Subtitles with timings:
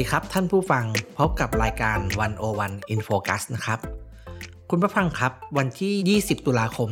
[0.00, 0.84] ดีครับท่านผู้ฟัง
[1.18, 1.98] พบกับรายการ
[2.46, 3.78] 101 In Focus นะครับ
[4.70, 6.88] คุณผู้ฟังครับวันที่ 20 ตุลาคม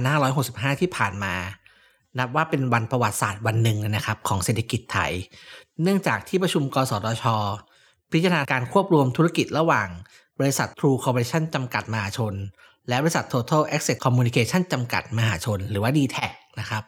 [0.00, 1.34] 2565 ที่ผ่านมา
[2.18, 5.12] นับว่าเป็นวันประวัติศาสตร์วันหนึ่งนะครับของเศรษฐกิจไทย
[5.82, 7.24] เนื่องจากที่ประชุมกสทช
[8.12, 9.88] พิจารณาการควบรวมธุรกิจระหว่าง
[10.38, 12.34] บริษัท True Corporation จำกัดมหาชน
[12.88, 16.16] และบริษัท Total Access Communication จำกัดมหาชน หรือว่า d t แท
[16.60, 16.82] นะครับ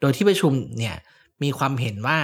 [0.00, 0.96] โดยที่ประชุมเนี่ย
[1.42, 2.20] มีความเห็นว่า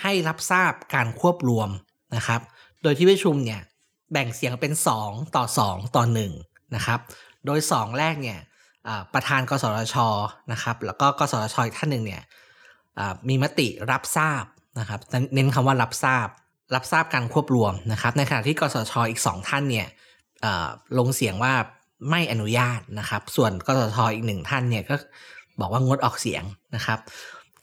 [0.00, 1.68] ให้รับทราบการควบรวม
[2.16, 2.40] นะครับ
[2.82, 3.60] โดยที่ประชุมเนี่ย
[4.12, 4.72] แบ่งเสียงเป็น
[5.04, 6.04] 2 ต่อ 2 ต่อ
[6.38, 7.00] 1นะครับ
[7.46, 8.38] โดย 2 แรกเนี่ย
[9.14, 9.96] ประธานกสทช
[10.52, 12.22] นะครับ แล้วก็กสทชอีกท่านหนึ่งเนี่ย
[13.28, 14.44] มีมติรับทราบ
[14.78, 15.00] นะครับ
[15.34, 16.28] เน้นคำว่ารับทราบ
[16.74, 19.86] รับทราบการควบรวมนะครับ ในขณะที่กสทชอีก 2 ท่านเนี่ย
[20.98, 21.54] ลงเสียงว่า
[22.10, 24.94] ไม่อนุญาตนะครับ ส่วนกสทชอีกหนึ่งท่านเนี่ยก็
[25.60, 26.44] บอกว่างดออกเสียง
[26.76, 26.98] นะครับ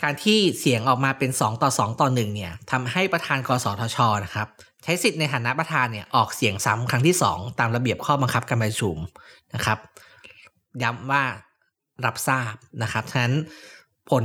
[0.04, 4.48] การที่เสียงออกมาเป็น 2 ต่อ 2 ต่อ 1 เนี่ยทำให้ประธานกสทชนะครับ
[4.84, 8.98] ใช้สิทธิ์ในฐานะประธานเนี่ยออกเสียงซ้ำครั้งที่ 2 ตามระเบียบข้อบังคับการประชุม
[9.56, 9.80] นะครับ
[10.84, 11.24] ย้ำว่า
[12.06, 12.54] รับทราบ
[12.84, 13.36] นะครับฉะนั้น
[14.10, 14.24] ผล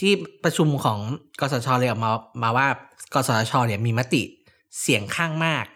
[0.00, 0.12] ที่
[0.44, 0.98] ประชุมของ
[1.40, 2.10] กสชเลยออกมา
[2.42, 2.68] มาว่า
[3.14, 4.22] กสชเนี่ยมีมติ
[4.80, 5.66] เสียงข้างมาก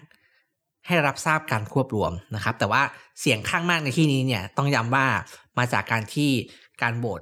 [0.87, 2.83] ให้รับทราบการควบรวมนะครับ แต่ว่า
[3.21, 5.07] เสียงข้างมากในที่นี้เนี่ยต้องย้ำว่า
[5.59, 6.31] มาจากการที่
[6.83, 7.21] การโหวต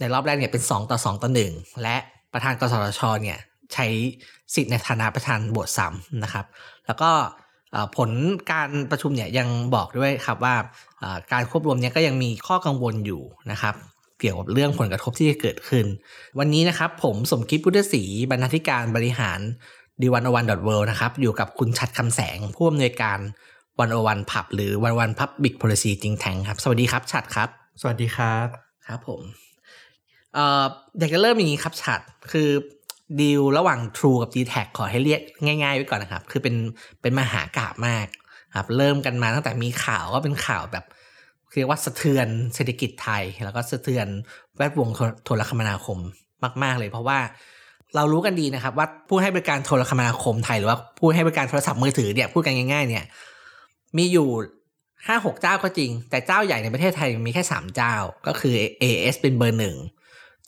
[0.00, 1.96] ในรอบแรกเนี่ยเป็น 2 ต่อ 2 ต่อ 1 และ
[2.32, 3.38] ประธานกสทชเนี่ย
[3.72, 3.86] ใช้
[4.54, 6.46] สิทธิ์ในฐานะประธานบทซ้ำนะครับ
[6.86, 7.10] แล้วก็
[7.96, 8.10] ผล
[8.52, 10.54] การประชุมเนี่ยยังบอกด้วยครับว่า
[11.32, 13.74] การควบรวมเนี่ยก็ยังมีข้อกังวลอยู่นะครับ
[14.20, 15.84] เกี่ยวกับเรื่องผลกระทบที่จะเกิดขึ้น
[16.38, 19.40] วันนี้นะครับผมสมคิดพุทธศรีบรรณาธิการบริหาร
[20.00, 23.18] ดีวันอวันดอทเวนะครับอยู่กับคุณชัดคำแสงผู้อำนวยการ
[23.80, 27.48] วันอวันพับหรือวันวันพับบิกโพลิซีจริงแทงครับ สวัสดีครับชัดครับ
[27.80, 28.46] สวัสดีครับ
[28.86, 29.55] ครับผม
[30.36, 30.64] เอ่อ
[30.98, 32.00] อยากจะเริ่มอย่างนี้ครับชัด
[32.32, 32.48] คือ
[33.20, 36.54] ดีลระหว่าง True กับ d t แทขอให้เรียกง่ายๆไว้ก่อนนะครับ คือเป็น
[37.02, 38.06] เป็นมหากราบมาก
[38.56, 40.84] ครับเริ่มกันมาตั้งแต่มีข่าวก็เป็นข่าวแบบ
[41.58, 44.06] เรียกว่าสะเทือนเศรษฐกิจไทย แล้วก็สะเทือน
[44.56, 44.88] แวดวง
[45.24, 45.98] โทรคมนาคม
[46.62, 47.18] มาก ๆ เลย เพราะว่า
[47.94, 53.04] เรารู้กันดีนะครับ ว่าผู้ให้บริการโทรคมนาคมไทยหรือว่าผู้ให้บริการโทรศัพท์มือถือเนี่ยพูดกันง่าย ๆ เนี่ย
[53.96, 54.28] มีอยู่
[55.06, 57.94] ห้าหกเจ้าก็จริง แต่เจ้าใหญ่ในประเทศไทยมีแค่สามเจ้า
[58.26, 59.76] ก็คือ AS เป็นเบอร์หนึ่ง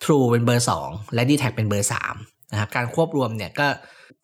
[0.04, 1.88] True เป็นเบอร์ 2 และ d t แทเป็นเบอร์
[2.18, 3.66] 3นะครับการควบรวมเนี่ยก็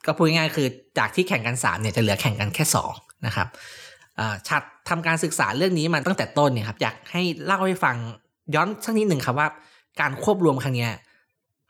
[0.06, 0.68] ก็พูดง่ายๆคือ
[0.98, 2.64] จากที่แข่งกัน 3เนี่ยจะเหลือแข่งกันแค่
[2.96, 3.48] 2 นะครับ
[4.48, 7.96] ชัดทำการศึกษาเรื่องนี้มาตั้งแต่ต้นเนี่ยครับอยากให้เล่าให้ฟัง
[8.54, 9.48] ย้อนสักนิดหนึ่งครับว่า
[10.00, 10.88] การควบรวมครั้งนี้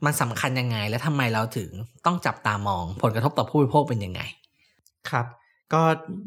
[0.05, 1.71] มันสำคัญยังไง และทำไมเราถึง
[2.07, 4.21] ต้องจับตามอง ผลกระทบต่อผู้บริโภคเป็นยังไง
[5.11, 5.27] ครับ
[5.73, 5.83] ก็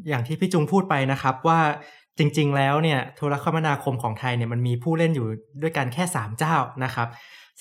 [0.10, 1.60] อย่างที่พี่จุงพูดไปนะครับว่า
[2.18, 5.28] จริง ๆ แล้วเนี่ยโทรคมนาคมของไทยเนี่ยมันมีผู้เล่นอยู่
[5.62, 7.08] ด้วยกันแค่ 3 เจ้านะครับ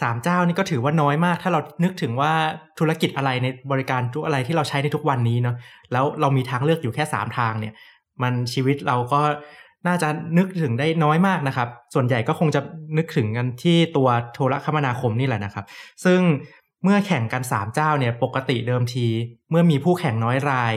[0.03, 2.33] สามเจ้านี่ก็ถือว่าน้อยมาก ถ้าเรานึกถึงว่า
[2.79, 5.57] ธุรกิจอะไรในบริการทุกอะไรที่เราใช้ในทุกวันนี้เนาะ
[5.93, 7.75] แล้วเรามีทางเลือกอยู่แค่สามทางเนี่ย
[8.23, 9.21] มันชีวิตเราก็
[9.87, 10.09] น่าจะ
[10.39, 12.61] นึกถึงได้น้อยมากนะครับ ส่วนใหญ่ก็คงจะ
[12.97, 15.65] นึกถึงกันที่ตัวโทรคมนาคมนี่แหละนะครับ
[16.05, 16.21] ซึ่ง
[16.85, 19.07] เมื่อแข่งกัน 3 เจ้าเนี่ยปกติเดิมที
[19.51, 20.75] เมื่อมีผู้แข่งน้อยราย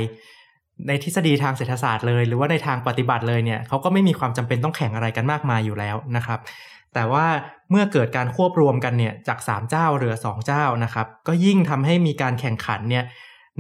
[0.88, 6.40] ในทฤษฎีทางเศรษฐศาสตร์เลย หรือว่าในทางปฏิบัติเลยเนี่ยเขาก็ไม่มีความจำเป็นต้องแข่งอะไรกันมากมายอยู่แล้วนะครับ
[6.94, 7.26] แต่ว่า
[7.70, 13.04] เมื่อเกิดการควบรวมกันเนี่ยจาก 3 เจ้าเหลือ 2 เจ้านะครับ ก็ยิ่งทำให้มีการแข่งขันเนี่ย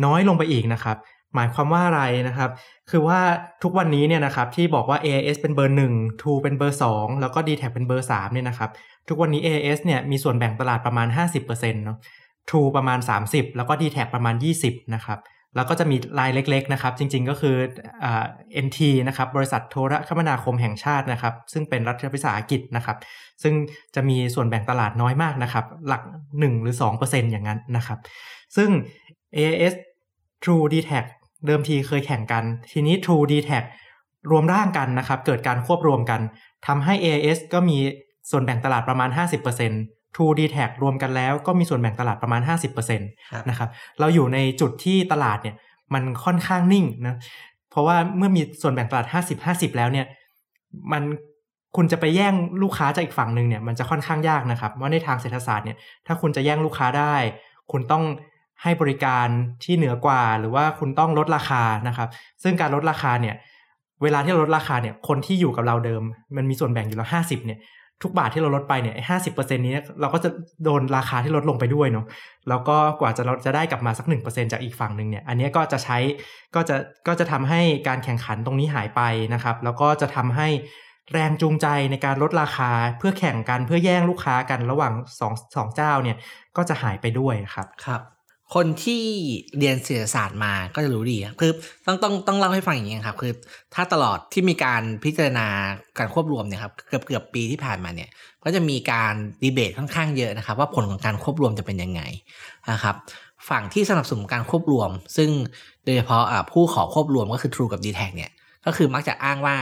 [0.06, 0.98] น้อยลงไปอีกนะครับ
[1.36, 2.50] หมายความว่าอะไรนะครับ
[2.90, 3.20] คือว่า
[3.64, 8.70] ทุกวันนี้เนี่ยนะครับที่บอกว่า AIS เป็นเบอร์1 True เป็นเบอร์ 2 แล้วก็ d t แทเป็นเบอร์3เนี่ยนะครับ
[9.08, 11.08] ทุกวันนี้ AIS เนี่ยมีส่วนแบ่งตลาดประมาณ
[11.46, 11.98] 50%เนาะ
[12.50, 15.20] True ประมาณ 30 แล้วก็ d t แทประมาณ 20 นะครับ
[15.56, 17.56] แล้วก็จะมีรายเล็กๆนะครับ จริงๆก็คือ
[18.04, 18.26] อ่า
[18.66, 22.98] NT นะครับบริษัทโทรคมนาคมแห่งชาตินะครับ ซึ่งเป็นรัฐวิสาหกิจนะครับ
[23.44, 23.54] ซึ่ง
[23.96, 26.02] จะมีส่วนแบ่งตลาดน้อยมากนะครับ หลัก
[26.34, 28.00] 1 หรือ 2%อย่างนั้นนะครับ
[28.56, 28.70] ซึ่ง
[29.38, 29.74] AIS
[30.44, 31.06] True d t a c
[31.46, 33.64] เดิมทีเคยแข่งกัน ทีนี้ True d t a c
[34.32, 36.22] รวมร่างกันนะครับ เกิดการควบรวมกัน
[36.68, 37.78] ทำให้ AIS ก็มี
[38.30, 43.70] ส่วนแบ่งตลาดประมาณ 50% True d t แทรวมกันแล้วก็มีส่วนแบ่งตลาดประมาณ 50%นะครับ
[44.00, 45.56] เราอยู่ในจุดที่ตลาดเนี่ย
[45.94, 47.16] มันค่อนข้างนิ่งนะ
[47.72, 49.06] เพราะว่าเมื่อมีส่วนแบ่งตลาด
[49.42, 50.06] 50-50 แล้วเนี่ย
[50.92, 51.04] มัน
[51.76, 52.34] คุณจะไปแย่ง
[52.64, 55.78] ลูกค้าจากอีกฝั่งหนึ่งเนี่ยมันจะค่อนข้างยากนะครับว่าในทางเศรษฐศาสตร์เนี่ย
[56.08, 57.16] ถ้าคุณจะแย่งลูกค้าได้
[57.72, 58.04] คุณต้อง
[58.64, 59.28] ให้บริการ
[59.64, 62.10] ที่เหนือกว่าหรือว่าคุณต้องลดราคานะครับ
[62.44, 63.36] ซึ่งการลดราคาเนี่ย
[64.04, 66.04] เวลาที่เราลดราคาเนี่ยคนที่อยู่กับเราเดิม
[66.38, 67.60] มันมีส่วนแบ่งอยู่แล้วห้าสิบเนี่ย
[68.04, 70.30] ทุกบาทที่เราลดไปเนี่ยห้าสิบเปอร์เซ็นนี้เราก็จะ
[70.64, 72.06] โดนราคาที่ลดลงไปด้วยเนาะ
[72.50, 75.98] แล้วก็กว่าจะเราจะได้กลับมาสักหนึ่งเปอร์เซ็นจากอีกฝั่งหนึ่งเนี่ย อันนี้ก็จะใช้
[76.56, 76.76] ก็จะ
[77.08, 79.02] ก็จะทำให้การแข่งขันตรงนี้หายไป
[79.34, 80.48] นะครับ แล้วก็จะทำให้
[81.14, 86.18] แรงจูงใจในการลดราคาเพื่อแข่งกันเพื่อแย่งลูกค้ากันระหว่างสองสองเจ้าเนี่ย
[86.58, 88.02] ก็จะหายไปด้วยครับครับ
[88.56, 89.04] คนที่
[89.58, 91.52] เรียนเศรษฐศาสตร์มาก็จะรู้ดีครับคือ
[91.86, 93.34] ต้องต้องต้องเล่าให้ฟังอย่างนี้ครับคือ
[93.74, 95.48] ถ้าตลอดที่มีการพิจารณา
[95.98, 98.10] การควบรวมเนี่ยครับเกือบเกือบปีที่ผ่านมาเนี่ย
[98.44, 99.14] ก็จะมีการ
[99.44, 102.02] ดีเบตค่อนข้างเยอะนะครับ ว่าผลของการควบรวมจะเป็นยังไง
[102.72, 102.96] นะครับ
[103.50, 105.30] ฝั่งที่สนับสนุนการควบรวม ซึ่ง
[105.86, 108.32] โดยเฉพาะผู้ขอควบรวมก็คือ True กับ d t แทเนี่ย
[108.66, 109.58] ก็คือมักจะอ้างว่า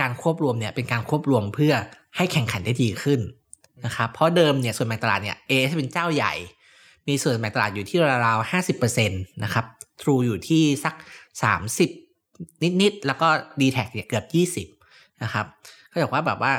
[0.00, 1.72] การควบรวมเนี่ยเป็นการควบรวมเพื่อ
[2.16, 3.20] ให้แข่งขันได้ดีขึ้น
[3.84, 6.34] นะครับเพราะเดิมเนี่ยส่วนแบ่งตลาดเนี่ยเอเป็นเจ้าใหญ่
[7.08, 9.64] มีส่วนแบ่งตลาดอยู่ที่ราวๆห้าสิบเปอร์เซ็นต์นะครับ
[10.00, 10.94] True อยู่ที่สัก
[11.42, 11.90] สามสิบ
[12.82, 13.28] นิดๆ แล้วก็
[13.60, 14.66] d t แทเนี่ยเกือบยี่สิบ
[15.22, 15.46] นะครับ
[15.90, 16.52] ก็บอกว่าแบบว่า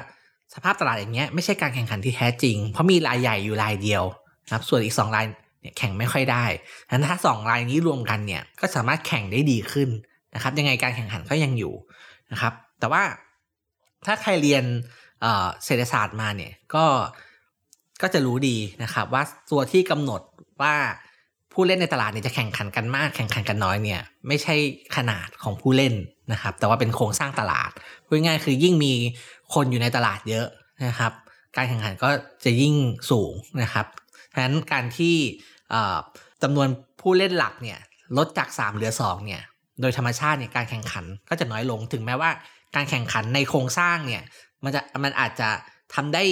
[0.53, 4.03] สภาพตลาดอย่างเงี้ยไม่ใช่การแข่งขันที่แท้จริง เพราะมีรายใหญ่อยู่รายเดียว
[4.45, 5.25] นะครับส่วนอีกสองราย
[5.61, 6.45] เนี่ยแข่งไม่ค่อยได้
[6.87, 9.89] ดังนั้นถ้าสองรายนี้รวมกันเนี่ยก็สามารถแข่งได้ดีขึ้น
[10.35, 11.73] นะครับยังไงการแข่งขันก็ยังอยู่
[12.31, 13.03] นะครับ แต่ว่า
[14.05, 14.63] ถ้าใครเรียน
[15.65, 16.85] เศรษฐศาสตร์มาเนี่ยก็
[18.01, 20.21] ก็จะรู้ดีนะครับ ว่าตัวที่กำหนด
[20.61, 20.75] ว่า
[21.53, 24.55] ผู้เล่นในตลาดเนี่ยจะแข่งขันกันมากแข่งขันกันน้อยเนี่ยไม่ใช่
[24.95, 25.93] ขนาดของผู้เล่น
[26.31, 27.71] นะครับ แต่ว่าเป็นโครงสร้างตลาด
[28.05, 28.93] พูดง่ายคือยิ่งมี
[29.53, 30.47] คนอยู่ในตลาดเยอะ
[30.87, 31.11] นะครับ
[31.57, 32.09] การแข่งขันก็
[32.45, 32.75] จะยิ่ง
[33.11, 33.85] สูงนะครับ
[34.33, 35.15] ฉะนั้นการที่
[36.43, 36.67] จำนวน
[37.01, 37.79] ผู้เล่นหลักเนี่ย
[38.17, 39.41] ลดจาก 3 เหลือ2เนี่ย
[39.81, 42.31] โดยธรรมชาติเนี่ยการแข่งขันก็จะน้อยลงถึงแม้ว่า
[42.75, 44.23] การแข่งขันในโครงสร้างเนี่ย
[44.63, 45.49] มันจะมันอาจจะ
[45.93, 46.23] ทำได้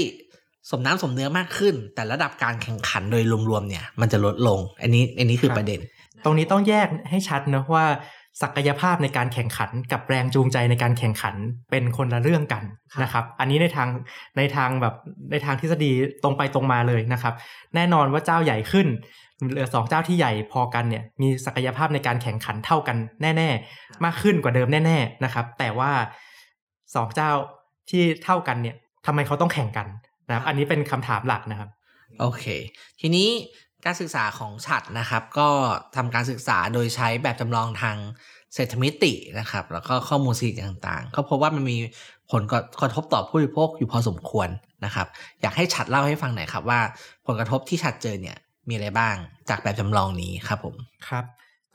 [0.71, 5.79] สมน้ำสมเนื้อมากขึ้น แต่ระดับการแข่งขันโดยรวมๆเนี่ย มันจะลดลง อันนี้อันนี้คือประเด็น
[6.23, 7.85] ตรงนี้ต้องแยกให้ชัดนะว่า
[8.41, 11.35] ศักยภาพในการแข่งขันกับแรงจูงใจในการแข่งขัน
[11.71, 12.63] เป็นคนละเรื่องกัน
[13.03, 13.89] นะครับ อันนี้ในทาง
[14.37, 14.95] ในทางแบบ
[15.31, 15.91] ในทางทฤษฎี
[16.23, 17.33] ตรงไปตรงมาเลยนะครับ
[17.75, 18.87] แน่นอนว่าเจ้าใหญ่ขึ้น
[19.51, 25.91] เหลือสองเจ้าที่ใหญ่พอกันเนี่ยมีศักยภาพในการแข่งขันเท่ากันแน่ๆ มากขึ้นกว่าเดิมแน่ ๆนะครับ แต่ว่า
[26.95, 27.31] สองเจ้า
[27.89, 28.75] ที่เท่ากันเนี่ย
[29.05, 29.87] ทำไมเขาต้องแข่งกัน
[30.29, 31.69] นะครับ อันนี้เป็นคำถามหลักนะครับ
[32.19, 32.45] โอเค
[32.99, 33.27] ทีนี้
[33.85, 35.49] การศึกษาของฉัดนะครับ ก็
[35.95, 37.97] ทำการศึกษาโดยใช้แบบจำลองทาง
[38.55, 41.77] เศรษฐมิตินะครับ แล้วก็ข้อมูลสถิติต่างๆ ก็พบว่ามันมี
[42.31, 42.43] ผล
[42.81, 44.49] กระทบต่อผู้บริโภคอยู่พอสมควร
[44.85, 45.07] นะครับ
[45.41, 46.79] อยากให้ฉัดเล่าให้ฟังหน่อยครับว่า
[47.27, 48.37] ผลกระทบที่ฉัดเจอเนี่ย
[48.67, 49.15] มีอะไรบ้าง
[49.49, 50.75] จากแบบจำลองนี้ครับผม
[51.09, 51.25] ครับ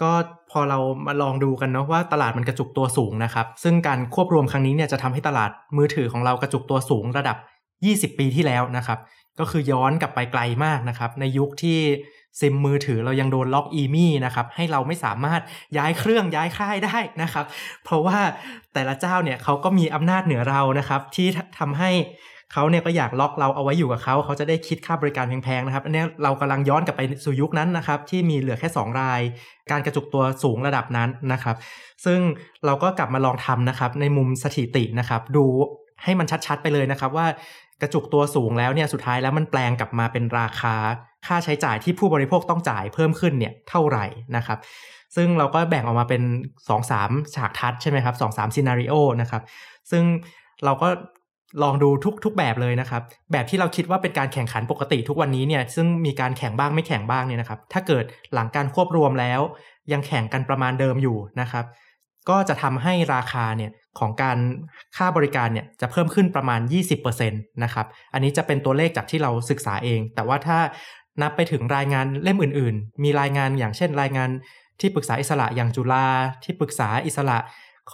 [0.03, 0.12] ก็
[0.51, 7.37] พอเรามาลองดูกันเนาะว่าตลาดมันกระจุกตัวสูงนะครับ ซึ่งการควบรวมครั้งนี้เนี่ยจะทำให้ตลาดมือถือของเรากระจุกตัวสูงระดับ
[7.82, 8.99] 20 ปีที่แล้วนะครับ
[9.38, 11.81] ก็คือย้อนกลับไปไกลมากนะครับ ในยุคที่
[12.41, 15.41] ซิมมือถือเรายังโดนล็อกอีมี่นะครับให้เราไม่สามารถ
[15.76, 17.44] ย้ายเครื่องย้ายค่ายได้นะครับ
[17.85, 18.19] เพราะว่า
[18.75, 21.29] แต่ละเจ้าเนี่ยเขาก็มีอำนาจเหนือเรานะครับ ที่
[21.59, 21.91] ทำให้
[22.53, 29.20] เขาเนี่ยก็อยากล็อกเราเอาไว้อยู่กับเขาเขาจะได้คิดค่าบริการแพงๆนะครับอันนี้เรากำลังย้อนกลับไปสู่ยุคนั้นนะครับ ที่มีเหลือแค่ 2 ราย
[29.70, 31.56] การกระจุกตัวสูงระดับนั้นนะครับ
[32.05, 32.20] ซึ่ง
[32.67, 35.44] เราก็กลับมาลองทำนะครับในมุมสถิตินะครับ ดู
[36.03, 37.27] ให้มันชัดๆไปเลยนะครับว่า
[37.85, 40.75] ระจุกตัวสูงแล้วเนี่ยสุดท้ายแล้วมันแปลงกลับมาเป็นราคา
[41.27, 44.59] ค่าใช้จ่ายที่ผู้บริโภคต้องจ่ายเพิ่มขึ้นเนี่ยเท่าไหร่นะครับ
[45.17, 46.23] ซึ่งเราก็แบ่งออกมาเป็น
[46.79, 49.43] 2-3 ฉากทัดใช่ไหมครับ2-3ซีนารีโอนะครับ
[49.91, 50.05] ซึ่ง
[50.65, 50.89] เราก็
[51.63, 58.05] ลองดูทุกทุกแบบเลยนะครับ แบบที่เราคิดว่าเป็นการแข่งขันปกติทุกวันนี้เนี่ยซึ่งมีการแข่งบ้างไม่แข่งบ้างเนี่ยนะครับ ถ้าเกิด
[58.35, 59.41] หลังการควบรวมแล้ว
[59.93, 61.65] ยังแข่งกันประมาณเดิมอยู่นะครับ
[62.29, 64.39] ก็จะทำให้ราคาเนี่ย ของการ
[64.96, 66.60] ค่าบริการเนี่ยจะเพิ่มขึ้นประมาณ
[66.93, 70.58] 20%นะครับ อันนี้จะเป็นตัวเลขจากที่เราศึกษาเอง แต่ว่าถ้า
[71.22, 74.29] นับไปถึงรายงานเล่มอื่น ๆ มีรายงานอย่างเช่นรายงาน
[74.81, 76.06] ที่ปรึกษาอิสระอย่างจุฬา
[76.44, 77.39] ที่ปรึกษาอิสระ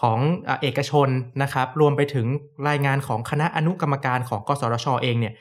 [0.01, 0.19] ของ
[0.63, 1.09] เอกชน
[1.43, 2.27] นะครับ รวมไปถึง
[2.69, 5.35] รายงานของคณะอนุกรรมการของกสทชเองเนี่ย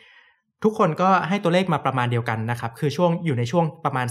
[0.64, 4.08] ทุกคนก็ให้ตัวเลขมาประมาณเดียวกันนะครับ คือช่วงอยู่ในช่วงประมาณ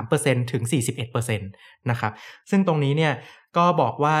[0.00, 0.62] 13%ถึง
[1.06, 2.12] 41%นะครับ
[2.50, 3.12] ซึ่งตรงนี้เนี่ย
[3.56, 4.16] ก็บอกว่า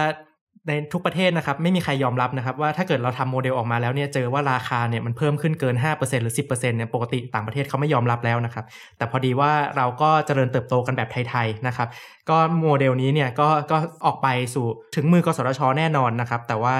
[0.68, 8.64] ในทุกประเทศนะครับไม่มีใครยอมรับนะครับว่าถ้าเกิดเราทำโมเดลออกมาแล้วเนี่ยเจอว่าราคาเนี่ยมันเพิ่มขึ้นเกิน 5%หรือ 10%เนี่ยปกติต่างประเทศเขาไม่ยอมรับแล้วนะครับ
[8.96, 11.88] แต่พอดีว่าเราก็เจริญเติบโตกันแบบไทยๆนะครับ
[12.30, 13.76] ก็โมเดลนี้เนี่ยก็ก็
[14.06, 16.74] ออกไปสู่ถึงมือกสทชแน่นอนนะครับ แต่ว่า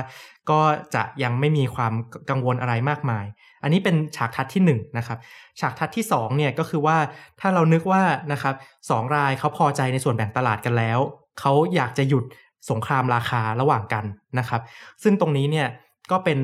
[0.51, 0.61] ก็
[0.95, 1.93] จะยังไม่มีความ
[2.31, 3.25] กังวลอะไรมากมาย
[3.63, 5.19] อันนี้เป็นฉากทัดที่1นนะครับ
[5.61, 6.97] ฉากทัดที่2เนี่ยก็คือว่า
[7.41, 8.55] ถ้าเรานึกว่านะครับ
[8.89, 10.99] สรายเขาพอใจในส่วนแบ่งตลาดกันแล้ว
[11.41, 12.25] เขาอยากจะหยุด
[12.71, 14.05] สงครามราคาระหว่างกัน
[14.39, 14.61] นะครับ
[15.03, 15.69] ซึ่งตรงนี้เนี่ย
[16.11, 16.39] ก็เป็น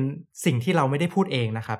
[0.45, 1.79] สิ่งที่เราไม่ได้พูดเองนะครับ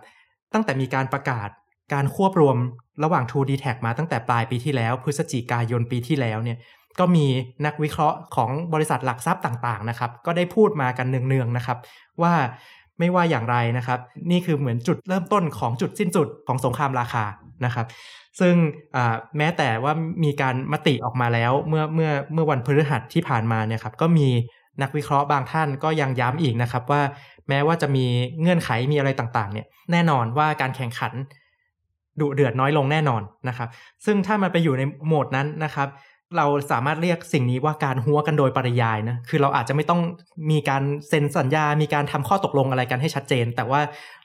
[0.53, 1.49] ตั้งแต่มีการประกาศ
[1.93, 2.57] การควบรวม
[3.03, 6.57] ระหว่าง 2 d t a c มาตั้งแต่ปลายปีที่แล้ว พฤศจิกายนปีที่แล้วเนี่ย
[6.99, 7.25] ก็มี
[7.65, 11.77] นักวิเคราะห์ของบริษัทหลักทรัพย์ต่างๆนะครับ ก็ได้พูดมากันเนืองๆนะครับ
[12.21, 12.33] ว่า
[12.99, 13.99] ไม่ว่าอย่างไรนะครับ
[14.31, 17.23] นี่คือเหมือนจุดเริ่มต้นของจุดสิ้นสุดของสงครามราคา
[17.65, 17.87] นะครับ
[18.39, 18.55] ซึ่ง
[19.37, 24.27] แม้แต่ว่ามีการมติออกมาแล้วเมื่อเมื่อเมื่อวันพฤหัสที่ผ่านมาเนี่ยครับก็มี
[24.81, 27.01] นักวิเคราะห์บางท่านก็ยังย้ำอีกนะครับว่า
[27.49, 28.05] แม้ว่าจะมี
[28.41, 31.13] เงื่อนไขมีอะไรต่างๆ เนี่ยแน่นอนว่าการแข่งขัน
[32.19, 33.69] ดุเดือดน้อยลงแน่นอนนะครับ
[34.05, 35.87] ซึ่งถ้ามันไปอยู่ในโหมดนั้นนะครับ
[36.37, 40.01] เราสามารถเรียกสิ่งนี้ว่าการหัวกันโดยปริยายนะ คือเราอาจจะไม่ต้อง
[40.51, 43.81] มีการเซ็นสัญญา มีการทำข้อตกลงอะไรกันให้ชัดเจน แต่ว่า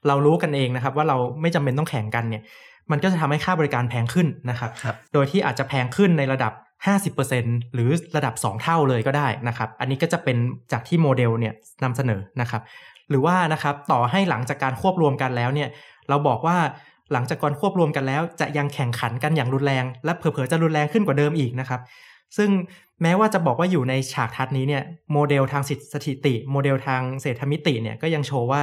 [0.07, 2.43] เรารู้กันเองนะครับ ว่าเราไม่จำเป็นต้องแข่งกันเนี่ย
[2.91, 6.53] มันก็จะทำให้ค่าบริการแพงขึ้นนะครับรบโดยที่อาจจะแพงขึ้นในระดับ
[7.13, 10.37] 50%หรือระดับ 2 เท่าเลยก็ได้นะครับ อันนี้ก็จะเป็น
[10.73, 12.63] จากที่โมเดลเนี่ยนำเสนอนะครับ
[13.11, 15.69] หรือว่านะครับต่อให้หลังจากการควบรวมกันแล้วเนี่ย
[16.09, 16.57] เราบอกว่า
[17.13, 21.81] หลังจากการควบรวมกันแล้ว จะยังแข่งขันกันอย่างรุนแรง และเผลอๆจะรุนแรงขึ้นกว่าเดิมอีกนะครับ
[22.37, 22.51] ซึ่ง
[23.03, 24.83] แม้ว่าจะบอกว่าอยู่ในฉากทัดนี้เนี่ย
[25.13, 28.63] โมเดลทางสถิติ โมเดลทางเศรษฐมิติเนี่ยก็ยังโชว์ว่า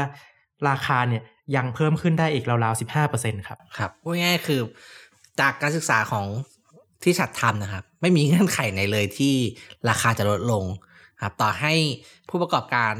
[0.70, 1.24] ราคาเนี่ย
[1.56, 4.62] ยังเพิ่มขึ้นได้อีกราวๆสิบห้าเปอร์เซ็นครับ ครับพูดง่ายๆคือ
[5.40, 6.26] จากการศึกษาของ
[7.04, 9.34] ที่ฉัดทำนะครับ ไม่มีเงื่อนไขไหนเลยที่
[9.90, 10.64] ราคาจะลดลง
[11.22, 11.74] ครับต่อให้
[12.30, 12.94] ผู้ประกอบการ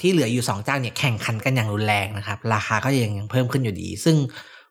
[0.00, 4.16] ที่เหลืออยู่ 2 เจ้าเนี่ยแข่งขันกันอย่างรุนแรงนะครับ ราคาก็ยังยังเพิ่มขึ้นอยู่ดี ซึ่ง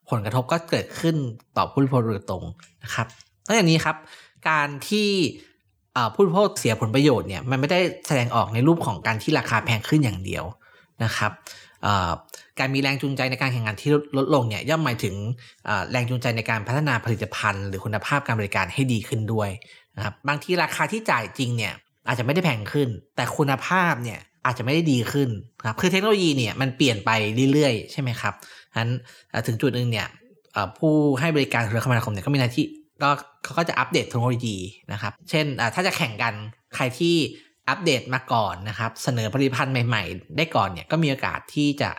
[0.09, 1.15] ผลกระทบก็เกิดขึ้น
[1.57, 2.43] ต่อผู้บริโภคโดยตรง
[2.83, 3.07] นะครับ
[3.47, 3.95] นอกจากนี้ครับ
[4.49, 5.09] การที่
[6.13, 10.43] ผู้บริโภคเสียผลประโยชน์เนี่ยมันไม่ได้แสดงออกในรูปของการที่ราคาแพงขึ้นอย่างเดียว
[11.03, 11.31] นะครับ
[12.59, 15.15] การมีแรงจูงใจในการแข่งขันที่ลดลงเนี่ยย่อมหมายถึง
[15.91, 19.49] แรงจูงใจในการพัฒนาผลิตภัณฑ์ หรือคุณภาพการบริการให้ดีขึ้นด้วย
[19.95, 21.73] นะครับบางทีราคาที่จ่ายจริงเนี่ย
[22.07, 25.29] อาจจะไม่ได้แพงขึ้น แต่คุณภาพเนี่ย อาจจะไม่ได้ดีขึ้น
[25.67, 27.11] ครับคือเทคโนโลยีเนี่ยมันเปลี่ยนไป
[27.53, 28.33] เรื่อยๆ ใช่ไหมครับ
[28.71, 28.91] ฉะนั้น
[29.47, 30.07] ถึงจุดหนึ่งเนี่ย
[30.77, 32.65] ผู้ให้บริการโทรคมนาคมเนี่ยก็มีหน้าที่
[33.03, 33.09] ก็
[33.43, 34.57] เขาก็จะอัปเดตเทคโนโลยี
[34.93, 36.33] นะครับ เช่นถ้าจะแข่งกัน
[36.75, 37.15] ใครที่
[37.69, 41.89] อัปเดตมาก่อนนะครับ เสนอผลิตภัณฑ์ใหม่ๆ ได้ก่อนเนี่ยก็มีโอกาสที่จะ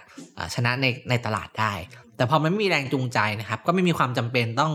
[0.55, 1.73] ชนะในในตลาดได้
[2.17, 4.73] แต่พอมันไม่มีแรงจูงใจนะครับ ก็ไม่มีความจำเป็นต้อง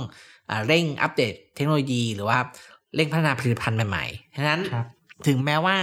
[0.67, 2.37] เร่งอัปเดตเทคโนโลยี หรือว่า
[2.95, 4.59] เร่งพัฒนาผลิตภัณฑ์ใหม่ๆฉะนั้น
[5.27, 5.77] ถึงแม้ว่า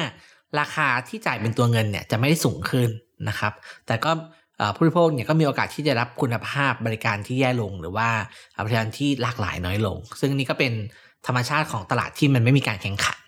[0.60, 2.88] ราคาที่จ่ายเป็นตัวเงินเนี่ยจะไม่ได้สูงขึ้น
[3.28, 3.52] นะครับ
[3.86, 4.10] แต่ก็
[4.74, 8.08] ผู้บริโภคเนี่ยก็มีโอกาสที่จะรับคุณภาพบริการที่แย่ลง หรือว่า
[8.64, 10.72] บริการที่หลากหลายน้อยลง ซึ่งนี่ก็เป็น
[11.26, 13.18] ธรรมชาติของตลาดที่มันไม่มีการแข่งขัน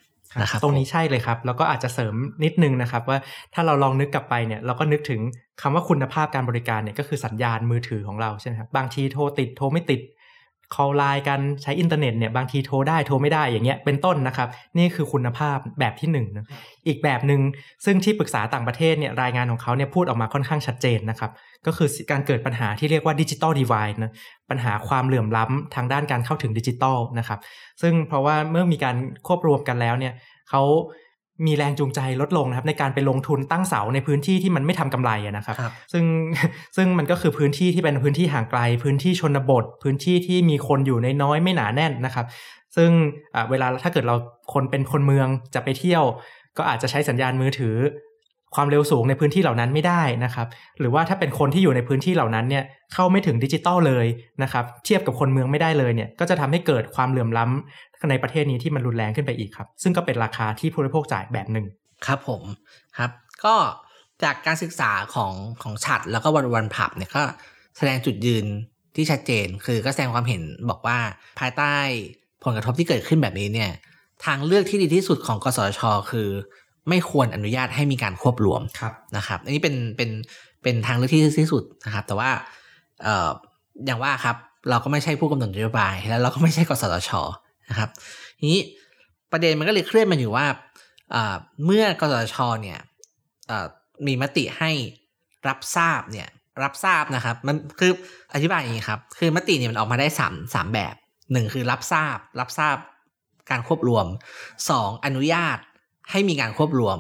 [0.41, 3.19] นะครับตรงนี้ใช่เลยครับ แล้วก็อาจจะเสริมนิดนึงนะครับ ว่า
[3.55, 5.21] ถ้าเราลองนึกกลับไปเนี่ยเราก็นึกถึง
[5.61, 10.01] คำว่าคุณภาพการบริการเนี่ยก็คือสัญญาณมือถือของเราใช่ไหมครับบางทีโทรติดโทรไม่ติด
[10.75, 14.49] คอลไลน์กันใช้อินเทอร์เน็ตเนี่ยบางทีโทรได้โทรไม่ได้อย่างเงี้ยเป็นต้นนะครับ
[14.79, 16.47] นี่คือคุณภาพแบบที่1นึ่งนะ
[16.87, 17.41] อีกแบบหนึง่ง
[17.85, 21.31] ซึ่งที่ปรึกษาต่างประเทศเนี่ยรายงานของเขาเนี่ยพูดออกมาค่อนข้างชัดเจนนะครับ
[21.67, 24.13] ก็คือการเกิดปัญหาที่เรียกว่า digital divide นะ
[24.51, 27.39] ปัญหาความเหลื่อมล้ำทางด้านการเข้าถึงดิจิตอลนะครับ
[27.83, 28.97] ซึ่งเพราะว่าเมื่อมีการ
[29.27, 30.13] ควบรวมกันแล้วเนี่ย
[30.51, 30.63] เขา
[31.47, 36.05] มีแรงจูงใจลดลงนะครับในการไปลงทุนตั้งเสาในพื้นที่ที่มันไม่ทำกำไรนะครับรบซึ่ง
[36.77, 42.27] ซึ่งมันก็คือพื้นที่ที่เป็นพื้นที่ห่างไกล พื้นที่ชนบท พื้นที่ที่มีคนอยู่ในน้อยไม่หนาแน่นนะครับ
[42.77, 42.91] ซึ่ง
[43.51, 44.17] เวลาถ้าเกิดเรา
[44.53, 46.05] คนเป็นคนเมืองจะไปเที่ยว
[46.59, 47.77] ก็อาจจะใช้สัญญาณมือถือ
[48.55, 50.47] ความเร็วสูงในพื้นที่เหล่านั้นไม่ได้นะครับ
[50.81, 52.65] หรือว่าถ้าเป็นคนที่อยู่ในพื้นที่เหล่านั้นเนี่ย
[52.95, 54.07] เข้าไม่ถึงดิจิตอลเลย
[54.43, 61.67] นะครับ เทียบกับคนเมืองไม่ได้เลยเนี่ยก็จะทำให้เกิดความเหลื่อมล้ำในประเทศนี้ที่มันรุนแรงขึ้นไปอีกครับ ซึ่งก็เป็นราคาที่ผู้บริโภคจ่ายแบบหนึ่ง
[62.07, 62.43] ครับผม
[62.99, 63.11] ครับ
[63.45, 63.55] ก็
[64.23, 67.23] จากการศึกษาของของฉัดแล้วก็วันวันผับเนี่ยก็
[67.77, 68.47] แสดงจุดยืน
[68.97, 70.99] ที่ชัดเจน คือก็แสดงความเห็นบอกว่า
[71.39, 71.75] ภายใต้
[72.45, 73.71] ผลกระทบที่เกิดขึ้นแบบนี้เนี่ย
[74.25, 75.81] ทางเลือกที่ดีที่สุดของกสช
[76.11, 76.29] คือ
[76.89, 78.63] ไม่ควรอนุญาตให้มีการควบรวม
[79.17, 80.11] นะครับ อันนี้เป็นเป็น
[80.63, 82.31] เป็นทางเลือกที่ที่สุดนะครับ แต่ว่า
[83.03, 83.31] เอ่อ
[83.87, 84.37] อย่างว่าครับ
[84.71, 87.11] เราก็ไม่ใช่ผู้กำหนดนโยบาย แล้วเราก็ไม่ใช่กสทช
[87.71, 87.91] นะครับ
[88.39, 88.61] ทีนี้
[89.33, 90.47] ประเด็นมันก็เลยเคลื่อนมาอยู่ว่า
[91.65, 92.79] เมื่อกสทชเนี่ย
[94.07, 94.71] มีมติให้
[95.49, 96.29] รับทราบเนี่ย
[96.63, 97.93] รับทราบนะครับ มันคือ
[98.35, 100.95] อธิบายอย่างนี้ครับ คือมติเนี่ยมันออกมาได้สามสามแบบ
[101.33, 102.77] หนึ่งคือรับทราบ รับทราบ
[103.51, 104.07] การควบรวม
[104.71, 105.59] สองอนุญาต
[106.11, 106.99] ให้มีการควบรวม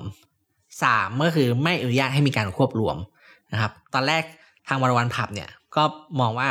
[0.83, 2.97] สามก็คือไม่อนุญาตให้มีการควบรวม
[3.53, 4.25] นะครับ ตอนแรก
[4.69, 5.83] ทางวันวันผับเนี่ยก็
[6.21, 6.49] มองว่า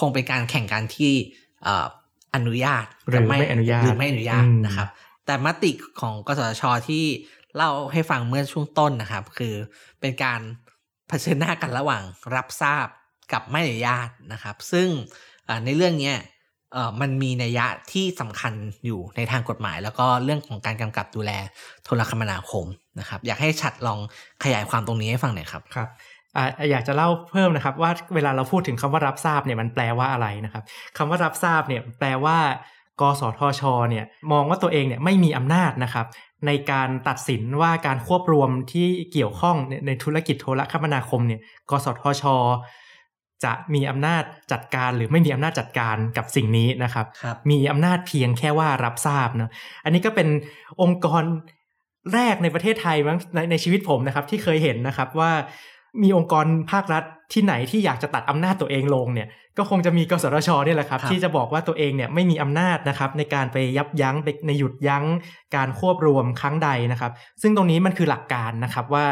[0.00, 1.12] คงเป็นการแข่งกันที่
[2.34, 4.88] อนุญาตหรือไม่อนุญาตหรือไม่อนุญาตนะครับ
[5.26, 7.04] แต่มติของกสชที่
[7.56, 9.54] เล่าให้ฟังเมื่อช่วงต้นนะครับ คือ
[10.00, 10.40] เป็นการ
[11.08, 12.02] เผชิญหน้ากันระหว่าง
[12.34, 12.86] รับทราบ
[13.32, 14.88] กับไม่อนุญาตนะครับ ซึ่ง
[15.64, 16.20] ในเรื่องนี้เอ่อ
[17.00, 18.52] มันมีนัยยะที่สำคัญ
[18.84, 21.32] อยู่ในทางกฎหมาย แล้วก็เรื่องของการกำกับดูแล
[21.84, 22.66] โทรคมนาคม
[22.98, 23.98] นะครับ อยากให้ชัดลอง
[24.44, 25.88] ขยายความตรงนี้ให้ฟังหน่อยครับครับ
[26.70, 30.64] อยากจะเล่าเพิ่มนะครับว่าเวลาเราพูดถึงคำว่ารับทราบเนี่ยมันแปลว่าอะไรนะครับ
[30.96, 32.38] คำว่ารับทราบเนี่ยแปลว่า
[33.00, 36.06] กสทชเนี่ยมองว่าตัวเองเนี่ยไม่มีอำนาจนะครับ
[36.46, 42.24] ในการตัดสินว่าการควบรวมที่เกี่ยวข้องในในธุรกิจโทรคมนาคมเนี่ยกสทช
[43.44, 49.50] จะมีอำนาจจัดการหรือไม่มีอำนาจจัดการกับสิ่งนี้นะครับครับมีอำนาจเพียงแค่ว่ารับทราบเนาะ
[49.84, 50.28] อันนี้ก็เป็น
[50.82, 51.22] องค์กร
[52.14, 55.30] แรกในประเทศไทยมั้งในในชีวิตผมนะครับ ที่เคยเห็นนะครับว่า
[56.02, 59.28] มีองค์กรภาครัฐที่ไหนที่อยากจะตัดอำนาจตัวเองลงเนี่ย
[59.58, 65.04] ก็คงจะมีกสทชเนี่ยแหละครับครับ ที่จะบอกว่าตัวเองเนี่ยไม่มีอำนาจนะครับในการไปยับยั้งไปในหยุดยั้ง
[65.56, 69.04] การควบรวมครั้งใดนะครับ ซึ่งตรงนี้มันคือหลักการนะครับว่า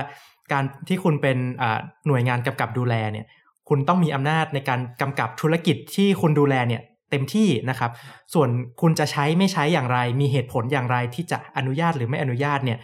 [0.53, 3.27] การที่คุณเป็นอ่าหน่วยงานกำกับดูแลเนี่ย
[3.69, 7.91] คุณต้องมีอำนาจในการกำกับธุรกิจที่คุณดูแลเนี่ยเต็มที่นะครับ
[8.35, 8.49] ส่วน
[8.81, 12.79] คุณจะใช้ไม่ใช้อย่างไร มีเหตุผลอย่างไรที่จะอนุญาตหรือไม่อนุญาตเนี่ย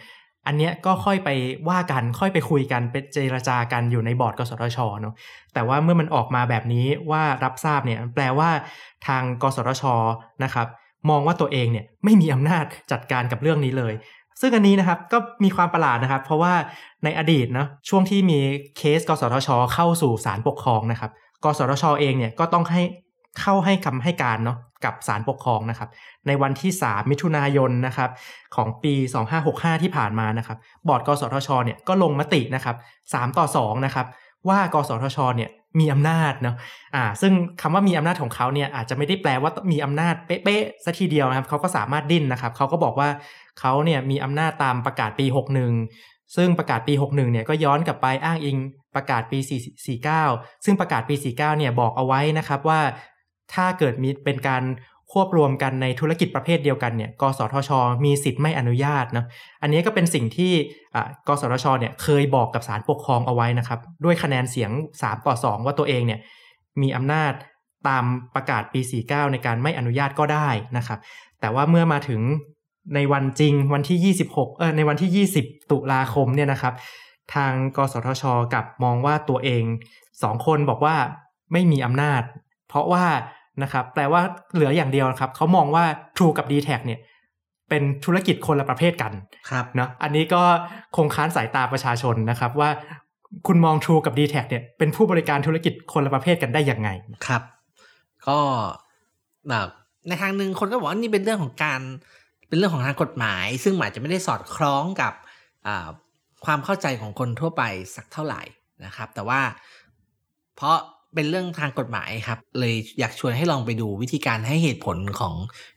[0.47, 1.29] อันเนี้ยก็ค่อยไป
[1.69, 5.15] ว่ากัน ค่อยไปคุยกันไปเจรจากันอยู่ในบอร์ดกสทชเนาะ
[5.53, 8.49] แต่ว่าเมื่อมันออกมาแบบนี้ว่ารับทราบเนี่ยแปลว่า
[9.07, 9.83] ทางกสทช
[10.43, 10.67] นะครับ
[11.09, 13.93] มองว่าตัวเองเนี่ยไม่มีอำนาจจัดการกับเรื่องนี้เลย
[14.41, 16.53] ซึ่งอันนี้นะครับก็มีความประหลาดนะครับ เพราะว่า
[17.03, 18.39] ในอดีตเนะช่วงที่มี
[18.77, 21.11] เคสกสทช เข้าสู่ศาลปกครองนะครับ
[21.43, 22.81] กสทชเองเนี่ยก็ต้องให้
[23.39, 25.89] เข้าให้คำให้การเนาะกับศาลปกครองนะครับ
[26.27, 28.09] ในวันที่ 3 มิถุนายนนะครับ
[28.55, 28.93] ของปี
[29.39, 32.75] 2565 ที่ผ่านมานะครับ บอร์ดกสทชเนี่ยก็ลงมตินะครับ
[33.07, 34.07] 3ต่อ2นะครับ
[34.49, 35.49] ว่ากสทชเนี่ย
[35.79, 36.55] มีอำนาจเนาะ
[36.95, 43.09] อ่า ซึ่งคำว่ามีอำนาจของเขาเนี่ยอาจจะไม่ได้แปลว่ามีอำนาจเป๊ะๆซะทีเดียวนะครับเขาก็สามารถดิ้นนะครับเขาก็บอกว่า
[43.59, 45.25] เขาเนี่ยมีอำนาจตามประกาศปี
[45.81, 48.57] 61 ซึ่งประกาศปี 61เนี่ยก็ย้อนกลับไปอ้างอิง
[48.95, 49.39] ประกาศปี
[50.01, 52.81] 49 ซึ่งประกาศปี 49เนี่ยบอกเอาไว้นะครับว่า
[53.53, 54.63] ถ้าเกิดมีเป็นการ
[55.11, 57.71] ควบรวมกันในธุรกิจประเภทเดียวกันเนี่ยกสทช
[58.05, 59.25] มีสิทธิ์ไม่อนุญาตนะ
[59.61, 60.53] อันนี้ก็เป็นสิ่งที่
[61.27, 64.71] กสทชเนี่ยเคยบอกกับศาลปกครองเอาไว้นะครับ ด้วยคะแนนเสียง
[65.01, 66.19] 3 ต่อ 2 ว่าตัวเองเนี่ย
[66.81, 67.33] มีอำนาจ
[67.87, 70.99] ตามประกาศปี 49 ในการไม่อนุญาตก็ได้นะครับ
[71.39, 72.21] แต่ว่าเมื่อมาถึง
[72.95, 76.73] ในวันจริงวันที่ 26เออในวันที่ 20 ตุลาคมเนี่ยนะครับ
[77.35, 79.63] ทางกสทช กับมองว่าตัวเอง
[80.23, 80.95] สองคนบอกว่า
[81.51, 82.21] ไม่มีอำนาจ
[82.67, 83.05] เพราะว่า
[83.63, 84.21] นะครับแปลว่า
[84.53, 85.83] เหลืออย่างเดียวนะครับเขามองว่า
[86.17, 86.99] True กับ d t แทเนี่ย
[87.69, 89.13] เป็นธุรกิจคนละประเภทกัน
[89.49, 90.41] ครับเนาะอันนี้ก็
[90.95, 92.69] คงค้านสายตาประชาชนนะครับว่า
[93.47, 96.89] คุณมอง True กับ d t แทเนี่ยเป็นผู้บริการธุรกิจคนละประเภทกันได้ยังไง
[97.27, 97.41] ครับ
[98.27, 98.39] ก็
[99.49, 99.67] แบบ
[100.07, 101.81] ในทางหนึ่งคนก็บอกว่านี่เป็นเรื่องของการ
[102.47, 105.13] เป็นเรื่องของทางกฎหมาย ซึ่งอาจจะไม่ได้สอดคล้องกับ
[105.67, 105.87] อ่า
[106.45, 107.63] ความเข้าใจของคนทั่วไป
[107.95, 108.41] สักเท่าไหร่
[108.85, 109.41] นะครับ แต่ว่า
[110.55, 110.77] เพราะ
[111.15, 115.33] เป็นเรื่องทางกฎหมายครับ เลยอยากชวนให้ลองไปดูวิธีการให้เหตุผลของ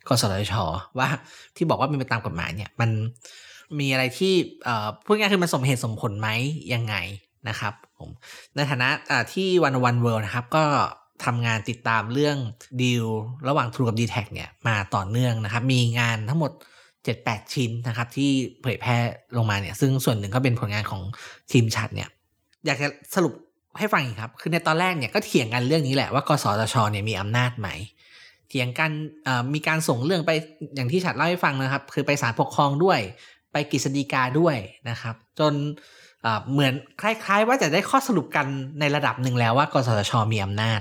[0.09, 0.55] กสทช
[0.99, 1.09] ว่า
[1.57, 2.91] ที่บอกว่าเป็นไปตามกฎหมายเนี่ยมัน
[3.79, 4.33] มีอะไรที่
[4.65, 6.29] เอ่อพูดง่ายคือมันสมเหตุสมผลไหม
[6.75, 6.95] ยังไง
[7.49, 8.11] นะครับผม
[8.55, 10.65] ในฐานะอ่าที่วันวันเวิลด์นะครับ ก็
[11.25, 12.37] ทำงานติดตามเรื่อง
[12.83, 13.07] ดีล
[13.49, 16.53] ระหว่าง True กับ d t แทเนี่ยมาต่อเนื่องนะครับ มีงานทั้งหมด
[17.03, 18.31] 7-8 ชิ้นนะครับ ที่
[18.63, 18.97] เผยแพร่
[19.37, 21.03] ลงมาเนี่ย ซึ่งส่วนหนึ่งก็เป็นผลงานของ
[21.53, 22.09] ทีมชัดเนี่ย
[22.67, 23.35] อยากจะสรุป
[23.79, 27.69] ให้ฟังอีกครับ คือในตอนแรกเนี่ยก็เถียงกันเรื่องนี้แหละว่ากสทชเนี่ยมีอำนาจไหม
[28.49, 28.91] เถียงกัน
[29.55, 30.33] มีการส่งเรื่องไป
[30.75, 33.01] อย่างที่ฉัดเล่าให้ฟังนะครับ คือไปศาลปกครองด้วย
[33.53, 34.57] ไปกฤษฎีกาด้วย
[34.91, 35.53] นะครับ จน
[36.51, 38.47] เหมือนคล้ายๆ ว่าจะได้ข้อสรุปกัน
[38.81, 40.81] ในระดับหนึ่งแล้วว่ากสทชมีอำนาจ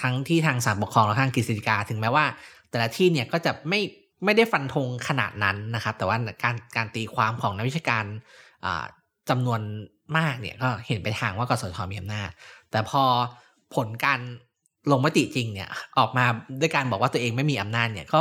[0.00, 2.24] ทั้งที่ทางศาลปกครองและทางกฤษฎีกาถึงแม้ว่า
[2.70, 3.80] แต่ละที่เนี่ยก็จะไม่
[4.24, 8.04] ไม่ได้ฟันธงขนาดนั้นนะครับ แต่ว่าการการตีความของนักวิชาการ
[8.64, 8.84] อ่า
[9.28, 9.60] จำนวน
[10.18, 12.30] มากเนี่ยก็เห็นไปทางว่ากสทชมีอำนาจ
[12.70, 13.02] แต่พอ
[13.74, 14.20] ผลการ
[14.90, 16.24] ลงมติจริงเนี่ยออกมา
[16.60, 18.20] ด้วยการบอกว่าตัวเองไม่มีอำนาจเนี่ยก็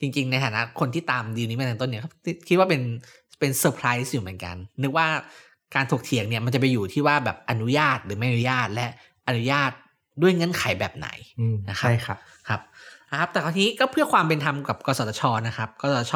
[0.00, 2.02] จริง ๆ ในฐานะคนที่ตามดีลนี้มาตั้งแต่ต้นเนี่ย
[2.48, 2.82] คิดว่าเป็น
[3.38, 5.06] เป็นเซอร์ไพรส์อยู่เหมือนกัน นึกว่า
[5.74, 8.88] การถกเถียงเนี่ยมันจะไปอยู่ที่ว่าแบบอนุญาตหรือไม่อนุญาตและ
[9.28, 9.70] อนุญาต
[10.22, 11.08] ด้วยเงื่อนไขแบบไหน
[11.40, 12.60] อืมนะครับใช่ครับครับ
[13.10, 16.14] นะครับแต่คราวนี้ก็เพื่อความเป็นธรรมกับกสทชนะครับ กสทช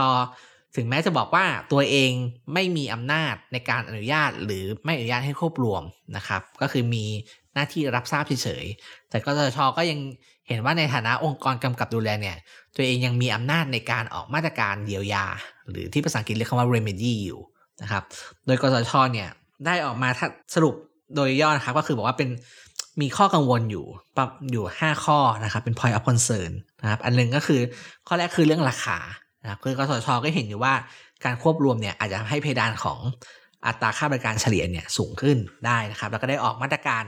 [0.76, 2.12] ถึงแม้จะบอกว่าตัวเอง
[2.54, 5.82] ไม่มีอำนาจในการอนุญาตหรือไม่อนุญาตให้ควบรวม
[6.16, 7.04] นะครับ ก็คือมี
[7.54, 9.98] หน้าที่รับทราบเฉยๆ แต่กสชก็ยัง
[10.48, 12.36] เห็นว่าในฐานะองค์กรกำกับดูแลเนี่ย
[12.76, 15.26] ตัวเองยังมีอำนาจในการออกมาตรการเยียวยา
[15.70, 17.40] หรือที่ภาษาอังกฤษเรียกคำว่า remedy อยู่
[17.82, 18.02] นะครับ
[18.46, 19.28] โดยกสชเนี่ย
[19.66, 20.74] ได้ออกมาถ้าสรุป
[21.14, 22.28] โดยย่อนะครับก็คือบอกว่าเป็น
[23.00, 23.86] มีข้อกังวลอยู่
[24.16, 27.60] ปรับอยู่ 5 ข้อนะครับเป็น point of concern นะครับ อันหนึงก็คือ
[28.06, 28.98] ข้อแรกคือเรื่องราคา
[29.46, 30.74] นะครับคือกสชก็เห็นอยู่ว่า
[31.24, 32.98] การควบรวมเนี่ยอาจจะให้เพดานของ
[33.66, 37.04] อัตราค่าบริการเฉลี่ยเนี่ยสูงขึ้นได้นะครับ แล้วก็ได้ออกมาตรการ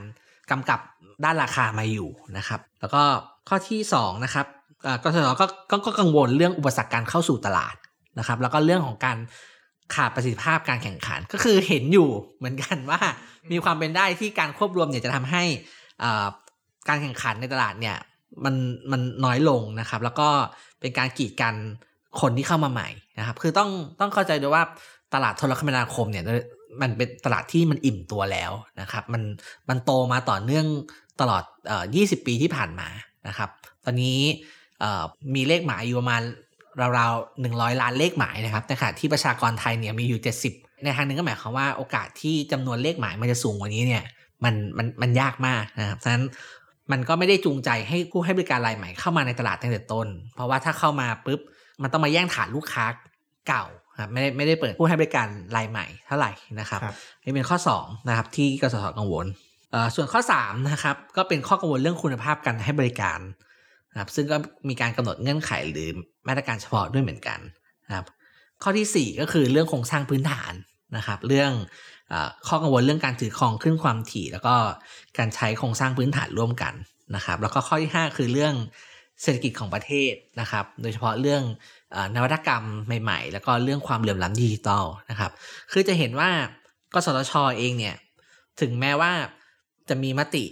[0.51, 0.79] กำกับ
[1.23, 3.01] ด้านราคามาอยู่นะครับ แล้วก็
[3.49, 4.45] ข้อที่2นะครับ
[5.03, 7.75] กสชก็ก็ก็กังวลเรื่องอุปสรรคการเข้าสู่ตลาด
[8.19, 9.17] นะครับ แล้วก็เรื่องของการ
[9.95, 12.99] ขาดประสิทธิภาพการแข่งขันก็คือเห็นอยู่เหมือนกันว่า
[13.51, 15.43] มีความเป็นได้ที่การควบรวมเนี่ยจะทำให้
[16.87, 17.97] การแข่งขันในตลาดเนี่ย
[18.45, 18.55] มัน
[18.91, 20.29] มันน้อยลงนะครับ แล้วก็
[20.79, 21.55] เป็นการกีดกัน
[22.21, 23.69] คนที่เข้ามาใหม่นะครับ คือต้อง
[23.99, 24.63] ต้องเข้าใจด้วยว่า
[25.13, 26.23] ตลาดโทรคมนาคมเนี่ย
[26.81, 29.23] มันเป็นตลาดที่มันอิ่มตัวแล้วนะครับ มัน
[29.69, 30.65] มันโตมาต่อเนื่อง
[31.21, 32.87] ตลอดเอ่อ20 ปีที่ผ่านมา
[33.27, 33.49] นะครับ
[33.85, 34.19] ตอนนี้
[34.79, 35.03] เอ่อ
[35.35, 36.21] มีเลขหมายอยู่ประมาณ
[36.97, 44.03] ราวๆหนึ่งร้อยล้านเลขหมายนะครับแต่ขณะที่ประชากรไทยเนี่ยมีอยู่ 70 ในทางนึงก็หมายความว่าโอกาสที่จำนวนเลขหมายมันจะสูงกว่านี้เนี่ย
[44.43, 46.23] มันมันมันยากมากนะครับฉะนั้น
[46.91, 51.41] มันก็ไม่ได้จูงใจให้ผู้ให้บริการรายใหม่เข้ามาในตลาดตั้งแต่ต้น เพราะว่าถ้าเข้ามาปุ๊บ
[51.81, 52.85] มันต้องมาแย่งฐานลูกค้า
[53.47, 53.65] เก่า
[54.01, 56.81] ครับไม่ได้ไม่ได้เปิดผู้ให้บริการรายใหม่เท่าไหร่นะครับ
[57.25, 59.25] นี่เป็นข้อ2นะครับที่กสทกังวล
[59.95, 63.19] ส่วนข้อ3นะครับก็เป็นข้อกังวลเรื่องคุณภาพการให้บริการ
[63.91, 64.37] นะครับซึ่งก็
[64.69, 65.89] มีการกำหนดเงื่อนไขหรือ
[66.27, 67.39] มาตรการเฉพาะด้วยเหมือนกัน
[67.87, 68.05] นะครับ
[68.63, 70.53] ข้อที่ 4 ก็คือเรื่องโครงสร้างพื้นฐาน
[70.97, 71.51] นะครับ เรื่อง
[72.11, 72.13] อ
[72.47, 74.55] ข้อกังวลเรื่องการถือครองขึ้นความถี่ แล้วก็
[75.17, 76.73] การใช้โครงสร้างพื้นฐานร่วมกัน
[77.15, 78.53] นะครับ แล้วก็ข้อที่ 5 คือเรื่อง
[79.23, 81.43] เศรษฐกิจของประเทศนะครับ โดยเฉพาะเรื่อง
[82.15, 82.63] นวัตกรรม
[83.01, 85.31] ใหม่ ๆ แล้วก็เรื่องความเหลื่อมล้ำดิจิตอลนะครับ
[85.71, 86.29] คือจะเห็นว่า
[86.93, 87.95] กสทชอเองเนี่ย
[88.61, 89.11] ถึงแม้ว่า
[89.89, 90.45] จะมีมติ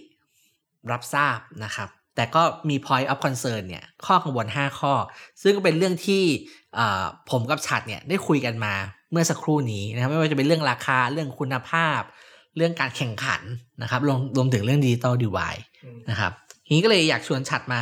[0.92, 4.94] รับทราบนะครับ แต่ก็มี point of concern เนี่ยข้อกังวล 5 ข้อ
[5.42, 6.24] ซึ่งก็เป็นเรื่องที่
[7.30, 8.74] ผมกับชัดเนี่ยได้คุยกันมา
[9.12, 12.02] เมื่อสักครู่นี้นะครับไม่ว่าจะเป็นเรื่องราคาเรื่องคุณภาพ
[12.58, 13.42] เรื่องการแข่งขัน
[13.82, 15.40] นะครับรวมรวมถึงเรื่องดิจิตอลดีไว
[16.10, 16.32] นะครับ
[16.66, 17.82] ทีนี้ก็เลยอยากชวนชัดมา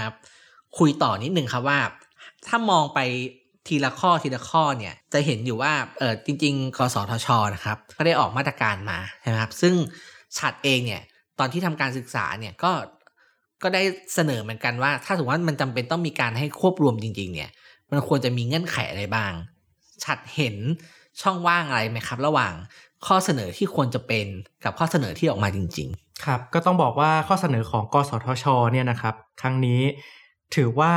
[0.77, 1.79] คุยต่อนิดนึงครับว่า
[2.47, 2.99] ถ้ามองไป
[3.67, 9.73] ทีละข้อทีละข้อเนี่ยจะเห็นอยู่ว่าเออจริงๆคสทชนะครับก็ได้ออกมาตรการมาใช่ไหมครับซึ่ง
[10.37, 11.01] ชัดเองเนี่ย
[11.39, 12.71] ตอนที่ทำการศึกษาเนี่ยก็
[13.63, 13.81] ก็ได้
[14.13, 17.51] เสนอเหมือนกันว่า ถ้าสมมติว่ามันจำเป็นต้องมีการให้ควบรวมจริง ๆ เนี่ย
[17.91, 19.31] มันควรจะมีเงื่อนไขอะไรบ้าง
[20.03, 20.55] ชัดเห็น
[21.21, 22.53] ช่องว่างอะไรไหมครับ ระหว่าง
[23.05, 24.27] ข้อเสนอที่ควรจะเป็น
[24.63, 29.81] กับข้อเสนอที่ออกมาจริง ๆ ครับ ก็ต้องบอกว่าข้อเสนอของกสทชเนี่ยนะครับ ครั้งนี้
[30.55, 30.93] ถือว่า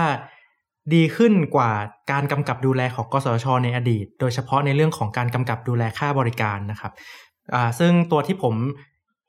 [0.94, 1.70] ดีขึ้นกว่า
[2.10, 6.92] การกำกับดูแลของกสชในอดีต โดยเฉพาะในเรื่องของการกำกับดูแลค่าบริการนะครับ
[7.78, 8.54] ซึ่งตัวที่ผม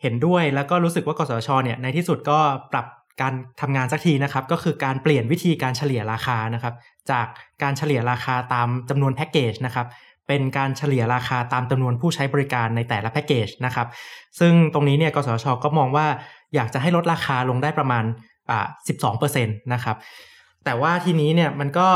[0.02, 2.40] เห็นด้วยแล้วก็รู้สึกว่ากสชเนี่ยในที่สุดก็
[2.72, 2.86] ปรับ
[3.22, 6.74] การทำงานสักทีนะครับ ก็คือการเปลี่ยนวิธีการเฉลี่ยราคานะครับ
[7.12, 7.28] จาก
[7.64, 9.88] การเฉลี่ยราคาตามจำนวนแพ็กเกจนะครับ
[10.28, 13.88] เป็นการเฉลี่ยราคาตามจำนวนผู้ใช้บริการในแต่ละแพ็กเกจนะครับ
[14.40, 16.06] ซึ่งตรงนี้เนี่ยกสชก็มองว่า
[16.56, 18.04] อยากจะให้ลดราคาลงได้ประมาณ
[18.50, 18.66] อ่า
[19.16, 19.96] 12%นะครับ
[20.66, 21.88] แต่ว่าทีนี้เนี่ยมันก็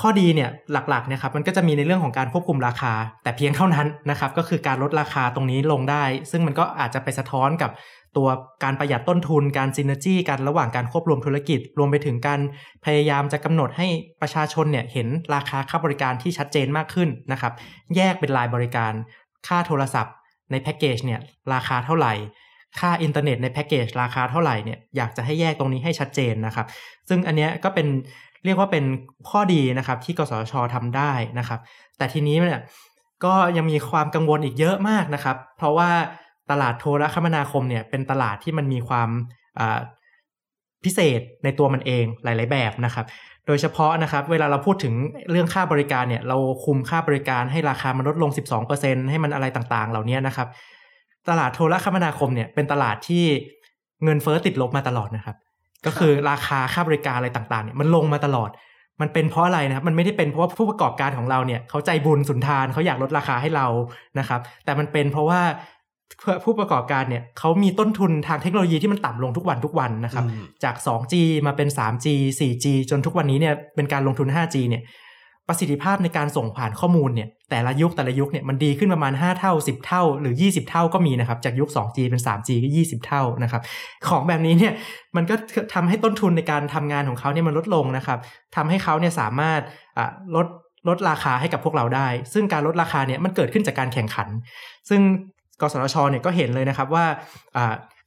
[0.00, 7.70] ข้อดีเนี่ยหลักๆเนี่ยครับมันก็จะมีในเรื่องของการควบคุมราคา แต่เพียงเท่านั้นนะครับ ก็คือการลดราคาตรงนี้ลงได้ ซึ่งมันก็อาจจะไปสะท้อนกับ
[8.16, 8.28] ตัว
[8.64, 12.40] การประหยัดต้นทุนการซินเนอร์จี้กันระหว่างการควบรวมธุรกิจ รวมไปถึงการ
[12.84, 13.86] พยายามจะกำหนดให้
[14.20, 17.52] ประชาชนเนี่ยเห็นราคาค่าบริการที่ชัดเจนมากขึ้นนะครับ
[17.96, 18.92] แยกเป็นรายบริการ
[19.46, 20.14] ค่าโทรศัพท์
[20.50, 21.20] ในแพ็กเกจเนี่ย
[21.52, 22.14] ราคาเท่าไหร่
[22.80, 26.66] ค่าอินเทอร์เน็ตในแพ็กเกจราคาเท่าไหร่เนี่ยอยากจะให้แยกตรงนี้ให้ชัดเจนนะครับ
[27.08, 27.86] ซึ่งอันนี้ก็เป็น
[28.44, 28.84] เรียกว่าเป็น
[29.30, 31.60] ข้อดีนะครับที่กสชทำได้นะครับ
[31.98, 32.62] แต่ทีนี้เนี่ย
[33.24, 35.90] ก็ยังมีความกังวลอีกเยอะมากนะครับ เพราะว่า
[36.50, 39.08] ตลาดโทรคมนาคมเนี่ยเป็นตลาดที่มันมีความ
[40.84, 43.06] พิเศษในตัวมันเองหลาย ๆ แบบนะครับ
[43.46, 44.94] โดยเฉพาะนะครับ เวลาเราพูดถึง
[45.30, 48.30] เรื่องค่าบริการเนี่ย เราคุมค่าบริการให้ราคามันลดลง
[48.70, 50.48] 12%ให้มันอะไรต่าง ๆ เหล่านี้นะครับ
[51.28, 53.24] ตลาดโทรคมนาคมเนี่ยเป็นตลาดที่
[54.04, 55.36] เงินเฟอ้อติดลบมาตลอดนะครับ
[55.86, 58.50] ก็คือราคาค่าบริการอะไรต่างๆเนี่ยมันลงมาตลอด
[59.00, 63.66] มันเป็นเพราะอะไรนะครับ มันไม่ได้เป็นเพราะว่าผู้ประกอบการของเราเนี่ยเขาใจบุญสุนทานเขาอยากลดราคาให้เรา
[64.18, 65.40] นะครับ แต่มันเป็นเพราะว่า
[66.44, 70.24] ผู้ประกอบการเนี่ยเขามีต้นทุนทางเทคโนโลยีที่มันต่ำลงทุกวันทุกวันนะครับ
[70.64, 71.14] จาก 2G
[71.46, 72.06] มาเป็น 3G
[72.38, 74.82] 4G จนทุกวันนี้เนี่ยเป็นการลงทุน 5G เนี่ย
[75.48, 83.62] ประสิทธิภาพในการส่งผ่านข้อมูลเนี่ยแต่ละยุคแต่ละยุคเนี่ยมันดีขึ้นประมาณ 5 เท่า 10 เท่า หรือ 20 เท่าก็มีนะครับ จากยุค 2G เป็น 3G ก็ 20 เท่านะครับ
[84.08, 84.72] ของแบบนี้เนี่ย
[85.16, 85.34] มันก็
[85.74, 88.18] ทำให้ต้นทุนในการทำงานของเขาเนี่ยมันลดลงนะครับ
[88.56, 89.60] ทำให้เขาเนี่ยสามารถ
[90.36, 90.46] ลด
[90.88, 94.28] ลดราคาให้กับพวกเราได้ ซึ่งการลดราคาเนี่ยมันเกิดขึ้นจากการแข่งขัน
[94.88, 95.00] ซึ่ง
[95.60, 97.04] กสทชเนี่ยก็เห็นเลยนะครับว่า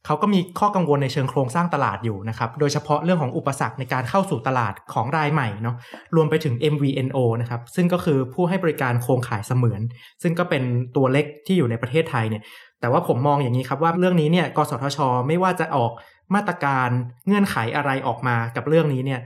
[0.06, 5.76] เขาก็มีข้อกังวลในเชิงโครงสร้างตลาดอยู่นะครับ โดยเฉพาะเรื่องของอุปสรรคในการเข้าสู่ตลาดของรายใหม่เนาะ
[6.16, 9.80] รวมไปถึง MVNO นะครับ ซึ่งก็คือผู้ให้บริการโครงข่ายเสมือน
[10.22, 10.62] ซึ่งก็เป็น
[10.96, 12.42] ตัวเล็กที่อยู่ในประเทศไทยเนี่ย
[12.80, 15.92] แต่ว่าผมมองอย่างนี้ครับว่าเรื่องนี้เนี่ย กสทช ไม่ว่าจะออก
[16.34, 16.88] มาตรการ
[17.26, 19.20] เงื่อนไขอะไรออกมากับเรื่องนี้เนี่ย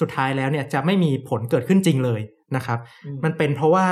[0.00, 2.20] สุดท้ายแล้วเนี่ยจะไม่มีผลเกิดขึ้นจริงเลย
[2.56, 2.78] นะครับ
[3.24, 3.86] มันเป็นเพราะว่า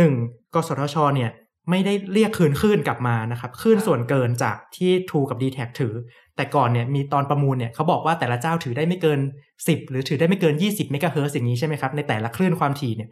[0.00, 0.54] 1.
[0.54, 1.30] กสทช เนี่ย
[1.70, 5.94] ไม่ได้เรียกคืนคลื่นกลับมานะครับคลื่นส่วนเกินจากที่ True กับ d t แทถือ
[6.36, 9.20] แต่ก่อนเนี่ยมีตอนประมูลเนี่ยเขาบอกว่าแต่ละเจ้าถือได้ไม่เกิน
[9.58, 13.08] 10 หรือถือได้ไม่เกิน 20เมกะเฮิร์ตอย่างนี้ใช่ไหมครับ ในแต่ละคลื่นความถี่เนี่ย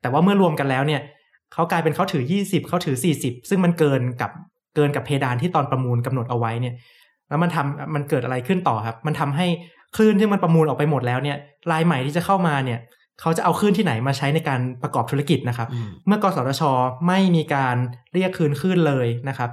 [0.00, 1.00] แต่ว่าเมื่อรวมกันแล้วเนี่ย
[1.52, 4.30] เขากลายเป็นเขาถือ 20เขาถือ 40 ซึ่งมันเกินกับ
[4.76, 6.74] เกินกับเพดานที่ตอนประมูลกำหนดเอาไว้เนี่ย
[7.28, 9.46] แล้วมันทำมันเกิดอะไรขึ้นต่อครับ มันทำให้
[9.96, 11.36] คลื่นที่มันประมูลออกไปหมดแล้วเนี่ย
[11.72, 12.78] รายใหม่ที่จะเข้ามาเนี่ย
[13.20, 16.62] เขาจะเอาคลื่นที่ไหนมาใช้ในการประกอบธุรกิจนะครับอืมเมื่อกสทช
[17.06, 17.76] ไม่มีการ
[18.12, 19.50] เรียกคืนคลื่นเลยนะครับ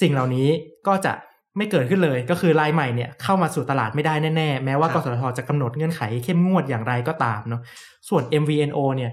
[0.00, 0.48] สิ่งเหล่านี้
[0.86, 1.12] ก็จะ
[1.56, 7.62] ไม่เกิดขึ้นเลย ก็คือรายใหม่เนี่ยเข้ามาสู่ตลาดไม่ได้แน่ๆ แม้ว่าคกรับสทช จะกำหนดเงื่อนไขเข้มงวดอย่างไรก็ตามเนาะ
[8.08, 9.12] ส่วน MVNO เนี่ย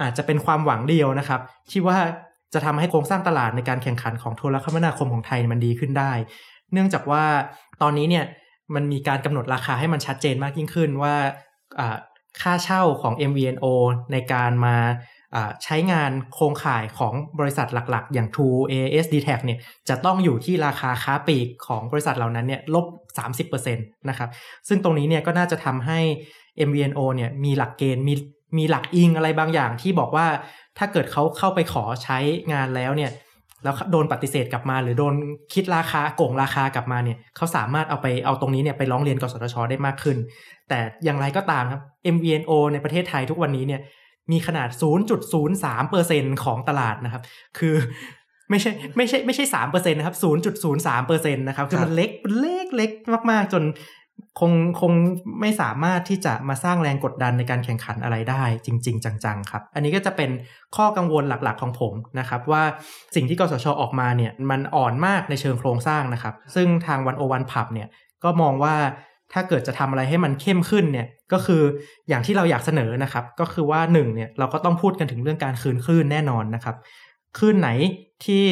[0.00, 1.40] อาจจะเป็นความหวังเดียวนะครับ
[1.70, 1.98] ที่ว่า
[2.54, 6.12] จะทำให้โครงสร้างตลาดในการแข่งขันของโทรคมนาคมของไทยมันดีขึ้นได้
[6.72, 7.24] เนื่องจากว่า
[7.82, 8.24] ตอนนี้เนี่ย
[8.74, 11.14] มันมีการกำหนดราคาให้มันชัดเจนมากยิ่งขึ้นว่า
[11.78, 11.96] อ่า
[12.42, 13.66] ค่าเช่าของ MVNO
[14.12, 14.76] ในการมา
[15.64, 22.86] ใช้งานโครงข่ายของบริษัทหลักๆ อย่าง True AS d t a c เนี่ยจะต้องอยู่ที่ราคาค้าปลีกของบริษัทเหล่านั้นเนี่ยลบ
[23.48, 24.28] 30%นะครับ
[24.68, 26.00] ซึ่งตรงนี้เนี่ยก็น่าจะทำให้
[26.68, 28.14] MVNO เนี่ยมีหลักเกณฑ์มี
[28.58, 30.26] มีหลักอิงอะไรบางอย่างที่บอกว่า
[30.78, 32.18] ถ้าเกิดเขาเข้าไปขอใช้
[32.52, 33.10] งานแล้วเนี่ย
[33.64, 35.14] แล้วโดนปฏิเสธกลับมา หรือโดน
[35.54, 40.16] คิดราคาโกงราคากลับมาเนี่ยเขาสามารถเอาไปเอาตรงนี้เนี่ยไปร้องเรียนกสทช ได้มากขึ้น
[40.68, 41.82] แต่อย่างไรก็ตามครับ
[42.14, 43.80] MVNO ในประเทศไทยทุกวันนี้เนี่ย
[44.32, 44.68] มีขนาด
[45.36, 47.22] 0.03%ของตลาดนะครับ
[47.58, 47.74] คือ
[48.50, 50.16] ไม่ใช่ไม่ใช่ไม่ใช่สามเปอร์เซ็นนะครับ
[50.62, 52.90] 0.03เปอร์เซ็นนะครับคือมันเล็กเล็กเล็ก
[53.30, 53.62] มาก ๆ จน
[54.40, 54.92] คงคง
[55.40, 60.30] ไม่สามารถที่จะมาสร้างแรงกดดันในการแข่งขันอะไรได้ จริง ๆ จัง ๆ ครับ อันนี้ก็จะเป็น
[60.76, 62.62] ข้อกังวลหลักๆ ของผมนะครับ ว่า
[63.14, 67.88] สิ่งที่กสชออกมาเนี่ยมันอ่อนมากในเชิงโครงสร้างนะครับ ซึ่งทางวันโอวันผับเนี่ย
[68.24, 68.74] ก็มองว่า
[69.32, 71.62] ถ้าเกิดจะทำอะไรให้มันเข้มขึ้นเนี่ยก็คือ
[72.08, 76.76] อย่างที่เราอยากเสนอนะครับ ก็คือว่าหนึ่งเนี่ยเราก็ต้องพูดกันถึงเรื่องการคืนคลื่นแน่นอนนะครับ
[77.38, 77.68] คลื่นไหน
[78.24, 78.44] ที่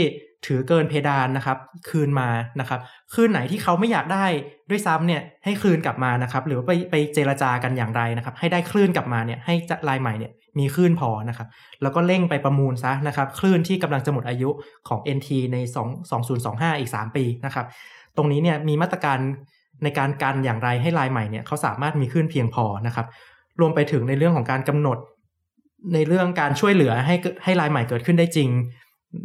[0.46, 1.58] ถือเกินเพดานนะครับ
[1.90, 2.28] คืนมา
[2.60, 2.80] นะครับ
[3.14, 4.26] คืนไหนที่เขาไม่อยากได้
[4.70, 11.48] ด้วยซ้ำเนี่ยให้คืนกลับมานะครับ หรือไปไปเจรจากันอย่างไรนะครับ ให้ได้คลื่นกลับมาเนี่ยให้จะรายใหม่เนี่ยมีคลื่นพอนะครับ
[11.82, 14.50] แล้วก็เร่งไปประมูลซะนะครับ คลื่นที่กำลังจะหมดอายุ
[14.88, 15.56] ของ NT ใน
[15.90, 17.66] 2 2025 อีก 3 ปีนะครับ
[18.16, 19.18] ตรงนี้เนี่ยมีมาตรการ
[19.84, 23.06] ในการกันอย่างไรให้รายใหม่เนี่ยเขาสามารถมีคลื่นเพียงพอนะครับ
[23.60, 24.98] รวมไปถึงในเรื่องของการกำหนด
[25.94, 28.48] ในเรื่องการช่วยเหลือให้ให้รายใหม่เกิดขึ้นได้จริง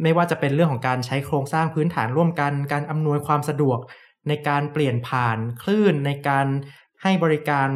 [0.02, 3.78] ไม่ว่าจะเป็นเรื่องของการใช้โครงสร้างพื้นฐานร่วมกัน การอำนวยความสะดวก
[4.28, 6.46] ในการเปลี่ยนผ่านคลื่นในการ
[7.02, 7.68] ให้บริการ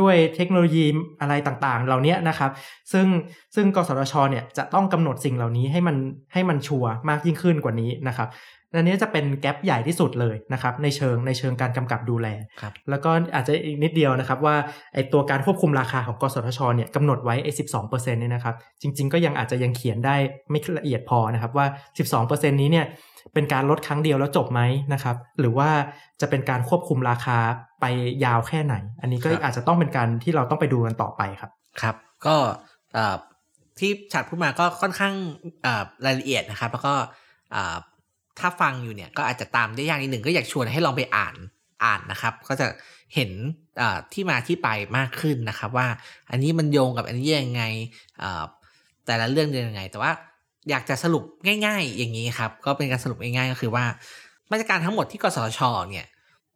[0.00, 0.86] ด้วยเทคโนโลยี
[1.20, 2.50] อะไรต่างๆ เหล่านี้นะครับ
[2.92, 3.06] ซึ่ง
[3.54, 5.96] ซึ่งกสทชเนี่ยจะต้องกำหนดสิ่งเหล่านี้ให้มัน
[6.32, 8.28] ให้มันชัวร์มากยิ่งขึ้นกว่านี้นะครับ
[8.76, 12.28] อันนี้จะเป็นแกลบใหญ่ที่สุดเลยนะครับในเชิงในเชิงการกำกับดูแล
[12.60, 14.56] ครับแล้วก็อาจจะอีกนิดเดียวนะครับว่า
[14.94, 20.16] ไอตัวการควบคุมราคาของกสทชเนี่ยกำหนดไว้ไอสิบสองเปอร์เซ็นต์เนี่ยนะครับจริง ๆ ก็ยังอาจจะยังเขียนได้
[20.50, 21.66] ไม่ละเอียดพอนะครับว่า
[21.98, 22.86] 12เปอร์เซ็นต์นี้เนี่ย
[23.34, 24.60] เป็นการลดครั้งเดียวแล้วจบไหม
[24.92, 25.70] นะครับหรือว่า
[26.20, 27.38] จะเป็นการควบคุมราคา
[27.80, 27.84] ไป
[28.24, 31.50] ยาวแค่ไหน อันนี้ก็ครับอาจจะต้องเป็นการที่เราต้องไปดูกันต่อไปครับ
[31.82, 32.36] ครับก็
[32.94, 33.16] เอ่อ
[33.78, 35.14] ที่ฉัดพูดมาก็ค่อนข้าง
[35.62, 36.94] เอ่อรายละเอียดนะครับ แล้วก็
[37.52, 37.76] เอ่อ
[38.38, 41.34] ถ้าฟังอยู่เนี่ยก็อาจจะตามได้ยากนิดหนึ่งก็อยากชวนให้ลองไปอ่าน
[41.84, 42.66] อ่านนะครับ ก็จะ
[43.14, 43.30] เห็น
[43.78, 45.88] เอ่อที่มาที่ไปมากขึ้นนะครับ ว่า
[46.30, 47.62] อันนี้มันโยงกับอันนี้ยังไง
[48.20, 48.44] เอ่อ
[49.06, 50.12] แต่ละเรื่องเป็นยังไง แต่ว่า
[50.70, 51.24] อยากจะสรุป
[51.66, 53.84] ง่าย ๆ อย่างนี้ครับ ก็เป็นการสรุปง่ายๆก็คือว่า
[54.50, 56.06] มาตรการทั้งหมดที่กสทชเนี่ย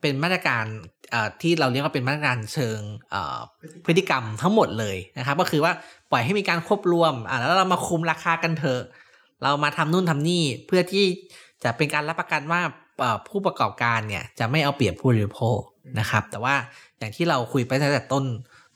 [0.00, 0.64] เป็นมาตรการ
[1.10, 2.78] เอ่อที่เราเรียกว่าเป็นมาตรการเชิง
[3.10, 3.38] เอ่อ
[3.84, 5.72] พฤติกรรมทั้งหมดเลยนะครับ ก็คือว่า
[6.10, 8.82] ปล่อยให้มีการควบรวมอะแล้วเรามาคุมราคากันเถอะ
[9.42, 11.06] เรามาทำนู่นทำนี่เพื่อที่
[11.64, 12.60] จะเป็นการรับประกันว่า
[13.00, 15.60] เอ่อผู้ประกอบการเนี่ยจะไม่เอาเปรียบผู้บริโภค
[16.00, 16.54] นะครับ แต่ว่า
[16.98, 18.24] อย่างที่เราคุยไปตั้งแต่ต้น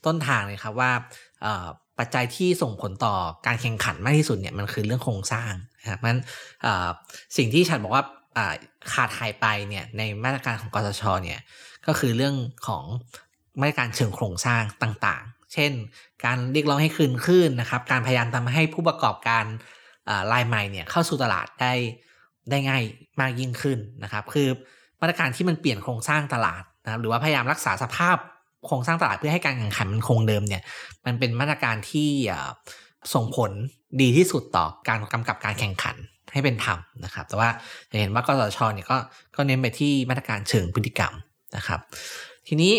[0.06, 0.90] ต้นทางเลยครับว่า
[1.42, 1.66] เอ่อ
[1.98, 3.14] ปัจจัยที่ส่งผลต่อ
[3.46, 6.16] การแข่งขันมากที่สุดเนี่ยมันคือเรื่องโครงสร้างนะครับมัน
[6.62, 6.88] เอ่อ
[7.36, 8.04] สิ่งที่ฉันบอกว่า
[8.36, 8.54] อ่า
[8.92, 11.40] ขาดหายไปเนี่ยในมาตรการของกสชเนี่ย
[11.86, 12.34] ก็คือเรื่อง
[12.66, 12.84] ของ
[13.60, 15.72] มาตรการเชิงโครงสร้างต่างๆ เช่น
[16.24, 19.44] การเรียกร้องให้คืนคลื่นนะครับ การพยายามทำให้ผู้ประกอบการ
[20.08, 21.72] อ่ารายใหม่เนี่ยเข้าสู่ตลาดได้
[22.50, 22.82] ได้ง่าย
[23.20, 24.48] มากยิ่งขึ้นนะครับ คือ
[25.00, 28.16] มาตรการที่มันเปลี่ยนโครงสร้างตลาดนะครับหรือว่าพยายามรักษาสภาพ
[28.66, 30.62] โครงสร้างตลาดเพื่อให้การแข่งขันมันคงเดิมเนี่ย
[31.06, 32.08] มันเป็นมาตรการที่
[33.14, 33.50] ส่งผล
[34.00, 35.96] ดีที่สุดต่อการกำกับการแข่งขัน
[36.32, 37.48] ให้เป็นธรรมนะครับ แต่ว่า
[37.90, 38.96] จะเห็นว่ากสชเนี่ยก็
[39.36, 41.12] ก็เน้นไปที่มาตรการเชิงพฤติกรรม
[41.56, 41.80] นะครับ
[42.48, 42.72] ทีนี้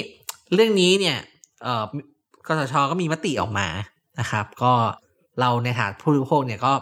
[0.54, 1.18] เรื่องนี้เนี่ย
[2.48, 3.68] กสชก็มีมติออกมา
[4.20, 4.74] นะครับ ก็
[5.40, 6.74] เราในฐานผู้บริโภคเนี่ยก็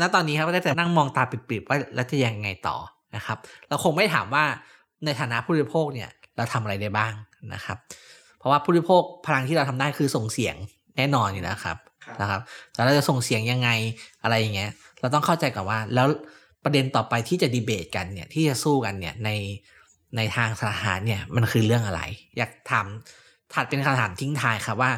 [0.00, 2.76] ณตอนนี้ครับก็ได้แต่นั่งมองตาปิบๆว่าแล้วจะยังไงต่อ
[3.16, 4.44] นะครับ เราคงไม่ถามว่า
[5.04, 7.12] ในฐานะผู้บริโภคเนี่ยเราทำอะไรได้บ้าง
[7.54, 7.78] นะครับ
[8.38, 10.56] เพราะว่าผู้บริโภคพลังที่เราทำได้คือส่งเสียง
[10.96, 12.40] แน่นอนอยู่แล้วครับครับนะครับ
[12.72, 13.70] แต่เราจะส่งเสียงยังไง
[14.22, 14.70] อะไรอย่างเงี้ย
[15.00, 16.06] เราต้องเข้าใจก่อนว่าแล้ว
[16.64, 19.30] ประเด็นต่อไปที่จะดีเบตกันเนี่ยที่จะสู้กันเนี่ยใน
[20.16, 22.02] ในทางสถานเนี่ยมันคือเรื่องอะไร
[22.36, 22.86] อยากถาม
[23.52, 24.90] ถัดเป็นคำถามทิ้งท้ายครับว่า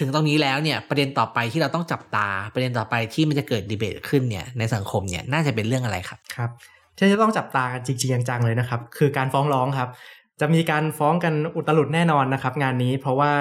[0.00, 6.50] ถึงตรงนี้แล้วเนี่ยประเด็นต่อไปที่เราต้องจับตาประเด็นต่อไปที่มันจะเกิดดีเบตขึ้นเนี่ยในสังคมเนี่ยน่าจะเป็นเรื่องอะไรครับครับ
[6.96, 9.88] ที่จะต้องจับตากันจริงๆจังๆเลยนะครับ คือการฟ้องร้องครับ
[10.40, 13.32] จะมีการฟ้องกันอุตลุดแน่นอนนะครับ งานนี้เพราะว่า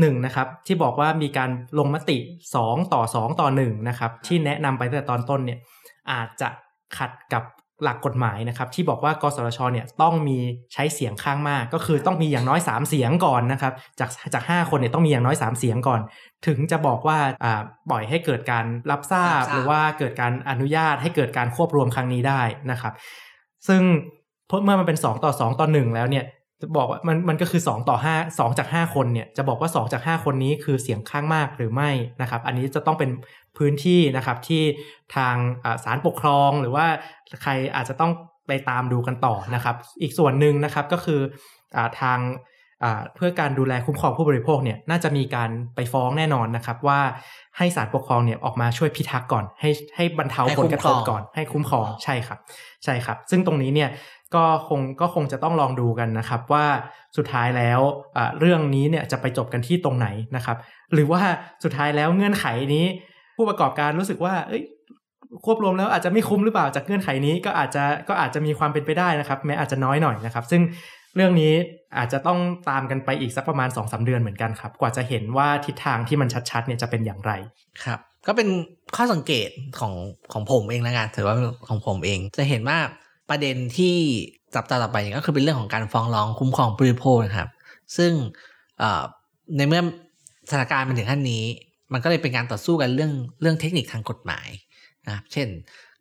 [0.00, 2.18] หนึ่งนะครับที่บอกว่ามีการลงมติ
[2.54, 5.58] 2 ต่อ 2 ต่อ1นะครับที่แนะนำไปตั้งแต่ตอนต้นเนี่ย
[6.12, 6.48] อาจจะ
[6.96, 7.42] ขัดกับ
[7.82, 10.38] หลักกฎหมายนะครับที่บอกว่ากสทชเนี่ยต้องมี
[10.72, 16.00] ใช้เสียงข้างมาก ก็คือต้องมีอย่างน้อย 3 เสียงก่อนนะครับจากจาก5คนเนี่ยต้องมีอย่างน้อย 3 เสียงก่อน
[16.46, 22.92] ถึงจะบอกว่าอ่าปล่อยให้เกิดการรับทราบรับทราบหรือว่าเกิดการอนุญาตให้เกิดการควบรวมครั้งนี้ได้นะครับ
[23.68, 23.82] ซึ่ง
[24.46, 26.26] เพราะเมื่อมันเป็น 2 ต่อ 2 ต่อ 1 แล้วเนี่ย
[26.62, 31.90] จะบอกว่ามันมันก็คือ 2 ต่อ 5 2 จาก 5 คนเนี่ยจะบอกว่า 2 จาก 5 คนนี้คือเสียงข้างมากหรือไม่
[32.22, 33.10] นะครับ อันนี้จะต้องเป็น
[33.58, 34.62] พื้นที่นะครับที่
[35.16, 35.34] ทาง
[35.64, 36.86] อ่าศาลปกครองหรือว่า
[37.42, 38.12] ใครอาจจะต้อง
[38.46, 41.20] ไปตามดูกันต่อนะครับ อีกส่วนหนึ่งนะครับก็คือ
[41.76, 42.18] อาทาง
[42.84, 47.00] อ่าเพื่อการดูแลคุ้มครองผู้บริโภคเนี่ยน่าจะมีการไปฟ้องแน่นอนนะครับ ว่า
[47.58, 52.38] ให้ศาลปกครองเนี่ยออกมาช่วยพิทักษ์ก่อน ให้ให้บรรเทาให้ผคุ้ลมกระครทอบงก่อนให้คุ้มครองใช่ครับ
[52.84, 53.90] ใช่ครับ ซึ่งตรงนี้เนี่ย
[54.34, 56.66] ก็คงก็คงจะต้องลองดูกันนะครับว่า
[57.16, 57.80] สุดท้ายแล้ว
[58.16, 60.56] อ่าเรื่องนี้เนี่ยจะไปจบกันที่ตรงไหนนะครับ
[60.92, 61.22] หรือว่า
[61.64, 62.86] สุดท้ายแล้วเงื่อนไขนี้
[63.40, 64.62] ผู้ประกอบการรู้สึกว่า เอ้ย
[65.44, 70.62] ควบรวมแล้วอาจจะไม่คุ้มหรือเปล่าจากเงื่อนไขนี้ก็อาจจะก็อาจจะมีความเป็นไปได้นะครับ แม้อาจจะน้อยหน่อยนะครับ ซึ่ง
[71.16, 71.52] เรื่องนี้
[71.98, 77.32] อาจจะต้องตามกันไปอีกสักประมาณ2อสเดือนเหมือนกันครับ กว่าจะเห็นว่าทิศทางที่มันชัดๆเนี่ยจะเป็นอย่างไร
[77.84, 78.48] ครับ ก็เป็น
[78.96, 79.48] ข้อสังเกต
[79.78, 79.94] ของ
[80.32, 81.36] ของผมเองนะกันถือว่า
[81.68, 82.78] ของผมเองจะเห็นว่า
[83.30, 83.94] ประเด็นที่
[84.54, 87.50] จับตาต่อไปก็คือเป็นเรื่องของการฟ้องร้องคุ้มครองผู้บริโภคนะครับ
[87.96, 88.12] ซึ่ง
[89.56, 89.82] ในเมื่อ
[90.48, 91.44] สถานการณ์มันถึงขั้นนี้
[91.92, 94.48] มันก็เลยเป็นการต่อสู้กันเรื่องเรื่องเทคนิคทางกฎหมาย
[95.06, 95.48] นะครับ เช่น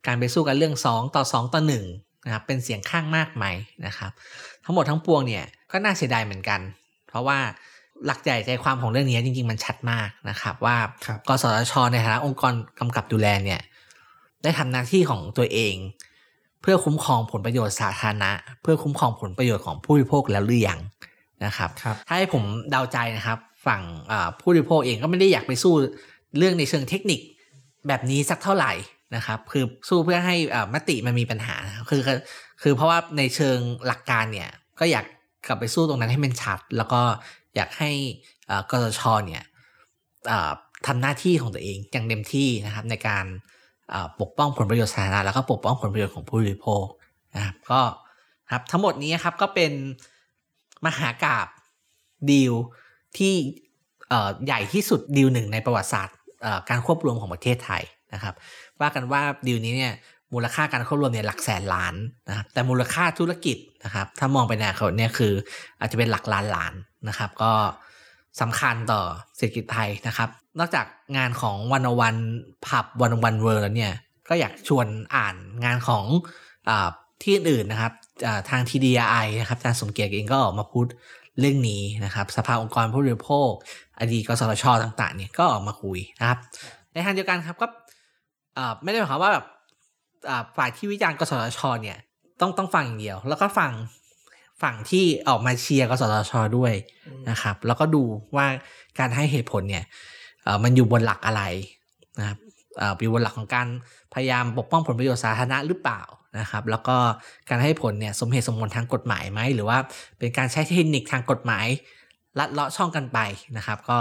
[0.08, 1.62] การไปสู้กันเรื่อง 2 ต่อ 2 ต่อ
[1.94, 3.46] 1นะครับ เป็นเสียงข้างมากไหม
[3.86, 4.12] นะครับ
[4.64, 6.60] ทั้งหมดทั้งปวงเนี่ยก็น่าเสียดายเหมือนกัน
[7.10, 7.40] เพราะว่า
[8.06, 13.62] หลักใหญ่ใจความของเรื่องนี้จริง ๆ มันชัดมากนะครับ ว่าครับกสทชในฐานะองค์กรกำกับดูแลเนี่ย
[14.44, 15.76] ได้ทำหน้าที่ของตัวเอง
[16.62, 20.80] เพื่อคุ้มครองผลประโยชน์สาธารณะ เพื่อคุ้มครองผลประโยชน์ของผู้บริโภคแล้วหรือยัง
[21.46, 23.38] นะครับครับถ้าให้ผมเดาใจนะครับ
[23.70, 23.84] ฝั่ง
[24.40, 25.74] ผู้บริโภคเองก็ไม่ได้อยากไปสู้
[26.38, 27.20] เรื่องในเชิงเทคนิค
[27.88, 28.74] แบบนี้สักเท่าไหร่
[29.16, 30.36] นะครับ คือสู้เพื่อให้
[30.74, 31.56] มติมันมีปัญหา
[31.90, 32.02] คือ
[32.62, 35.06] คือเพราะว่าในเชิงหลักการเนี่ยก็อยาก
[35.48, 37.02] กลับไปสู้ตรงนั้นให้มันชัด แล้วก็
[37.56, 37.92] อยากให้
[38.72, 39.46] กสชเนี่ย
[40.88, 43.26] ทำหน้าที่ของตัวเองอย่างเต็มที่นะครับ ในการ
[44.22, 46.86] ปกป้องผลประโยชน์สาธารณะแล้วก็ปกป้องผลประโยชน์ของผู้บริโภค
[47.36, 47.82] นะครับก็
[48.52, 49.72] ครับทั้งหมดนี้ครับก็เป็น
[50.86, 51.48] มหากราบ
[52.32, 52.54] ดีล
[53.18, 53.34] ที่
[54.46, 56.16] ใหญ่ที่สุดดีลหนึ่งในประวัติศาสตร์
[56.70, 58.36] การควบรวมของประเทศไทยนะครับ
[58.82, 59.94] ว่ากันว่าดีลนี้เนี่ย
[60.34, 61.96] มูลค่าการควบรวมเนี่ยหลักแสนล้าน
[62.30, 65.34] นะครับแต่มูลค่าธุรกิจนะครับ ถ้ามองไปในอนาคตเนี่ยคือ
[65.80, 66.74] อาจจะเป็นหลักล้านล้าน
[67.08, 67.52] นะครับ ก็
[68.42, 69.02] สำคัญต่อ
[69.38, 70.86] เศรษฐกิจไทยนะครับ นอกจาก
[71.18, 72.16] งานของวันวัน
[72.68, 73.94] ผับวันวันเวิร์แล้วเนี่ย
[74.30, 76.06] ก็อยากชวนอ่านงานของ
[76.70, 76.72] อ
[77.24, 77.94] ที่อื่นๆนะครับ
[78.50, 80.86] ทาง TDI นะครับอาจารย์สมเกียรติเองก็ออกมาพูด
[81.40, 83.50] เรื่องนี้นะครับ สภาองค์กรผู้บริโภค
[84.00, 86.40] อดีตกสทชต่างๆ เนี่ยก็ออกมาคุยนะครับ
[86.94, 87.68] ในทางเดียวกันครับก็
[88.56, 89.46] เอ่อไม่ได้หมายความว่าแบบ
[90.30, 91.98] อ่าฝ่ายที่วิจารณ์กสทชเนี่ย
[92.42, 93.72] ต้องต้องฟังอย่างเดียว แล้วก็ฟัง
[94.62, 96.74] ฝั่งที่ออกมาเชียร์กสทชด้วย
[97.30, 98.04] นะครับ แล้วก็ดู
[98.36, 98.46] ว่า
[99.00, 99.84] การให้เหตุผลเนี่ย
[100.44, 101.44] เอ่อมันอยู่บนหลักอะไร
[102.20, 102.38] นะครับ
[102.78, 103.68] เอ่ออยู่บนหลักของการ
[104.14, 106.02] พยายามปกป้องผลประโยชน์สาธารณะหรือเปล่า
[106.40, 106.98] นะครับ แล้วก็
[107.50, 109.78] การให้ผลเนี่ยสมเหตุสมผลทางกฎหมายไหมหรือว่า
[110.20, 111.66] เป็นการใช้เทคนิคทางกฎหมาย
[112.40, 113.20] ลัดเลาะช่องกันไป
[113.58, 113.98] นะครับ ก็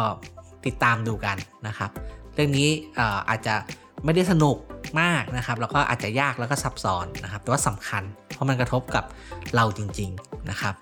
[0.66, 1.36] ติดตามดูกัน
[1.66, 1.90] นะครับ
[2.34, 2.68] เรื่องนี้
[3.28, 3.54] อาจจะ
[4.04, 4.56] ไม่ได้สนุก
[5.00, 9.04] มากนะครับ แล้วก็อาจจะยากแล้วก็ซับซ้อนนะครับ แต่ว่าสำคัญ เพราะมันกระทบกับ
[9.54, 10.74] เราจริง ๆนะครับ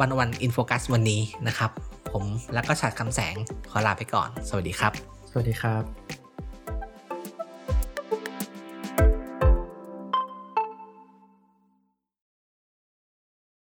[0.00, 1.70] วันวันอินโฟกัสวันนี้นะครับ
[2.12, 3.34] ผมแล้วก็ฉัดคำแสง
[3.70, 4.92] ขอลาไปก่อน สวัสดีครับ
[5.30, 6.23] สวัสดีครับ